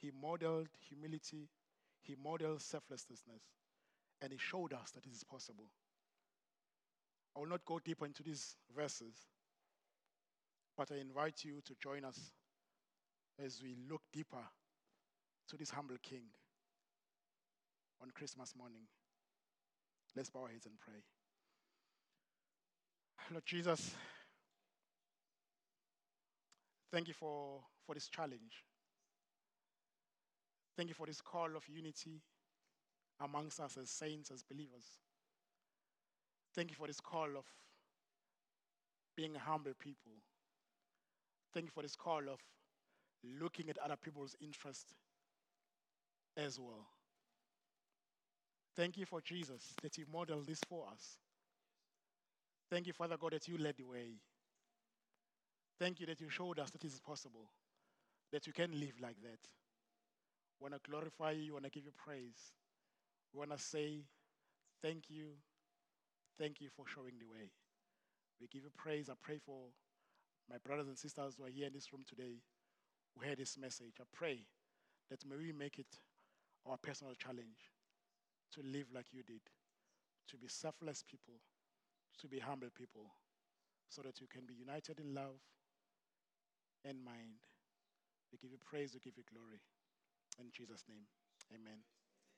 He 0.00 0.10
modeled 0.10 0.68
humility, 0.88 1.48
he 2.02 2.16
modeled 2.22 2.62
selflessness, 2.62 3.20
and 4.20 4.32
he 4.32 4.38
showed 4.38 4.72
us 4.72 4.90
that 4.92 5.06
it 5.06 5.12
is 5.12 5.24
possible. 5.24 5.66
I 7.36 7.40
will 7.40 7.48
not 7.48 7.64
go 7.64 7.78
deeper 7.78 8.06
into 8.06 8.22
these 8.22 8.56
verses, 8.74 9.14
but 10.76 10.90
I 10.90 10.96
invite 10.96 11.44
you 11.44 11.60
to 11.64 11.74
join 11.82 12.04
us 12.04 12.18
as 13.44 13.62
we 13.62 13.76
look 13.88 14.02
deeper 14.12 14.44
to 15.48 15.56
this 15.56 15.70
humble 15.70 15.96
king 16.02 16.24
on 18.02 18.10
Christmas 18.10 18.54
morning. 18.56 18.82
Let's 20.16 20.30
bow 20.30 20.42
our 20.42 20.48
heads 20.48 20.66
and 20.66 20.74
pray. 20.80 21.02
Lord 23.30 23.44
Jesus, 23.44 23.94
thank 26.90 27.08
you 27.08 27.14
for, 27.14 27.60
for 27.86 27.94
this 27.94 28.08
challenge. 28.08 28.64
Thank 30.76 30.88
you 30.88 30.94
for 30.94 31.06
this 31.06 31.20
call 31.20 31.56
of 31.56 31.68
unity 31.68 32.22
amongst 33.20 33.60
us 33.60 33.76
as 33.76 33.90
saints, 33.90 34.30
as 34.30 34.42
believers. 34.42 34.98
Thank 36.54 36.70
you 36.70 36.76
for 36.76 36.86
this 36.86 37.00
call 37.00 37.28
of 37.36 37.44
being 39.16 39.34
humble 39.34 39.72
people. 39.78 40.12
Thank 41.52 41.66
you 41.66 41.72
for 41.72 41.82
this 41.82 41.96
call 41.96 42.28
of 42.28 42.40
looking 43.40 43.68
at 43.68 43.78
other 43.78 43.96
people's 43.96 44.36
interest 44.40 44.94
as 46.36 46.58
well. 46.58 46.86
Thank 48.76 48.96
you 48.96 49.06
for 49.06 49.20
Jesus 49.20 49.74
that 49.82 49.98
you 49.98 50.04
modeled 50.12 50.46
this 50.46 50.60
for 50.68 50.86
us. 50.92 51.18
Thank 52.70 52.86
you, 52.86 52.92
Father 52.92 53.16
God, 53.16 53.32
that 53.32 53.48
you 53.48 53.58
led 53.58 53.76
the 53.76 53.84
way. 53.84 54.20
Thank 55.80 56.00
you 56.00 56.06
that 56.06 56.20
you 56.20 56.28
showed 56.28 56.58
us 56.58 56.70
that 56.70 56.84
it 56.84 56.92
is 56.92 57.00
possible, 57.00 57.50
that 58.32 58.46
you 58.46 58.52
can 58.52 58.78
live 58.78 58.94
like 59.00 59.20
that. 59.22 59.38
We 60.60 60.68
want 60.68 60.74
to 60.74 60.90
glorify 60.90 61.32
you, 61.32 61.46
we 61.46 61.50
want 61.52 61.64
to 61.64 61.70
give 61.70 61.84
you 61.84 61.92
praise. 61.96 62.52
We 63.32 63.38
want 63.38 63.50
to 63.52 63.58
say, 63.58 64.04
Thank 64.82 65.10
you. 65.10 65.34
Thank 66.38 66.60
you 66.60 66.68
for 66.70 66.84
showing 66.86 67.18
the 67.18 67.26
way. 67.26 67.50
We 68.40 68.46
give 68.46 68.62
you 68.62 68.70
praise. 68.76 69.08
I 69.10 69.14
pray 69.20 69.38
for 69.44 69.70
my 70.48 70.56
brothers 70.64 70.86
and 70.86 70.96
sisters 70.96 71.34
who 71.36 71.44
are 71.44 71.50
here 71.50 71.66
in 71.66 71.72
this 71.72 71.92
room 71.92 72.04
today 72.06 72.38
who 73.14 73.26
heard 73.26 73.38
this 73.38 73.58
message. 73.58 73.94
I 74.00 74.04
pray 74.12 74.46
that 75.10 75.26
may 75.26 75.36
we 75.36 75.52
make 75.52 75.78
it 75.78 75.98
our 76.64 76.76
personal 76.76 77.14
challenge 77.14 77.72
to 78.52 78.60
live 78.62 78.86
like 78.94 79.06
you 79.12 79.22
did, 79.22 79.42
to 80.28 80.36
be 80.36 80.48
selfless 80.48 81.02
people, 81.02 81.34
to 82.20 82.28
be 82.28 82.38
humble 82.38 82.68
people, 82.74 83.10
so 83.88 84.02
that 84.02 84.20
you 84.20 84.26
can 84.26 84.46
be 84.46 84.54
united 84.54 85.00
in 85.00 85.14
love 85.14 85.40
and 86.84 87.04
mind. 87.04 87.42
We 88.32 88.38
give 88.38 88.52
you 88.52 88.58
praise, 88.64 88.92
we 88.94 89.00
give 89.00 89.16
you 89.16 89.24
glory. 89.32 89.60
In 90.38 90.46
Jesus' 90.52 90.84
name, 90.88 91.06
amen. 91.52 91.97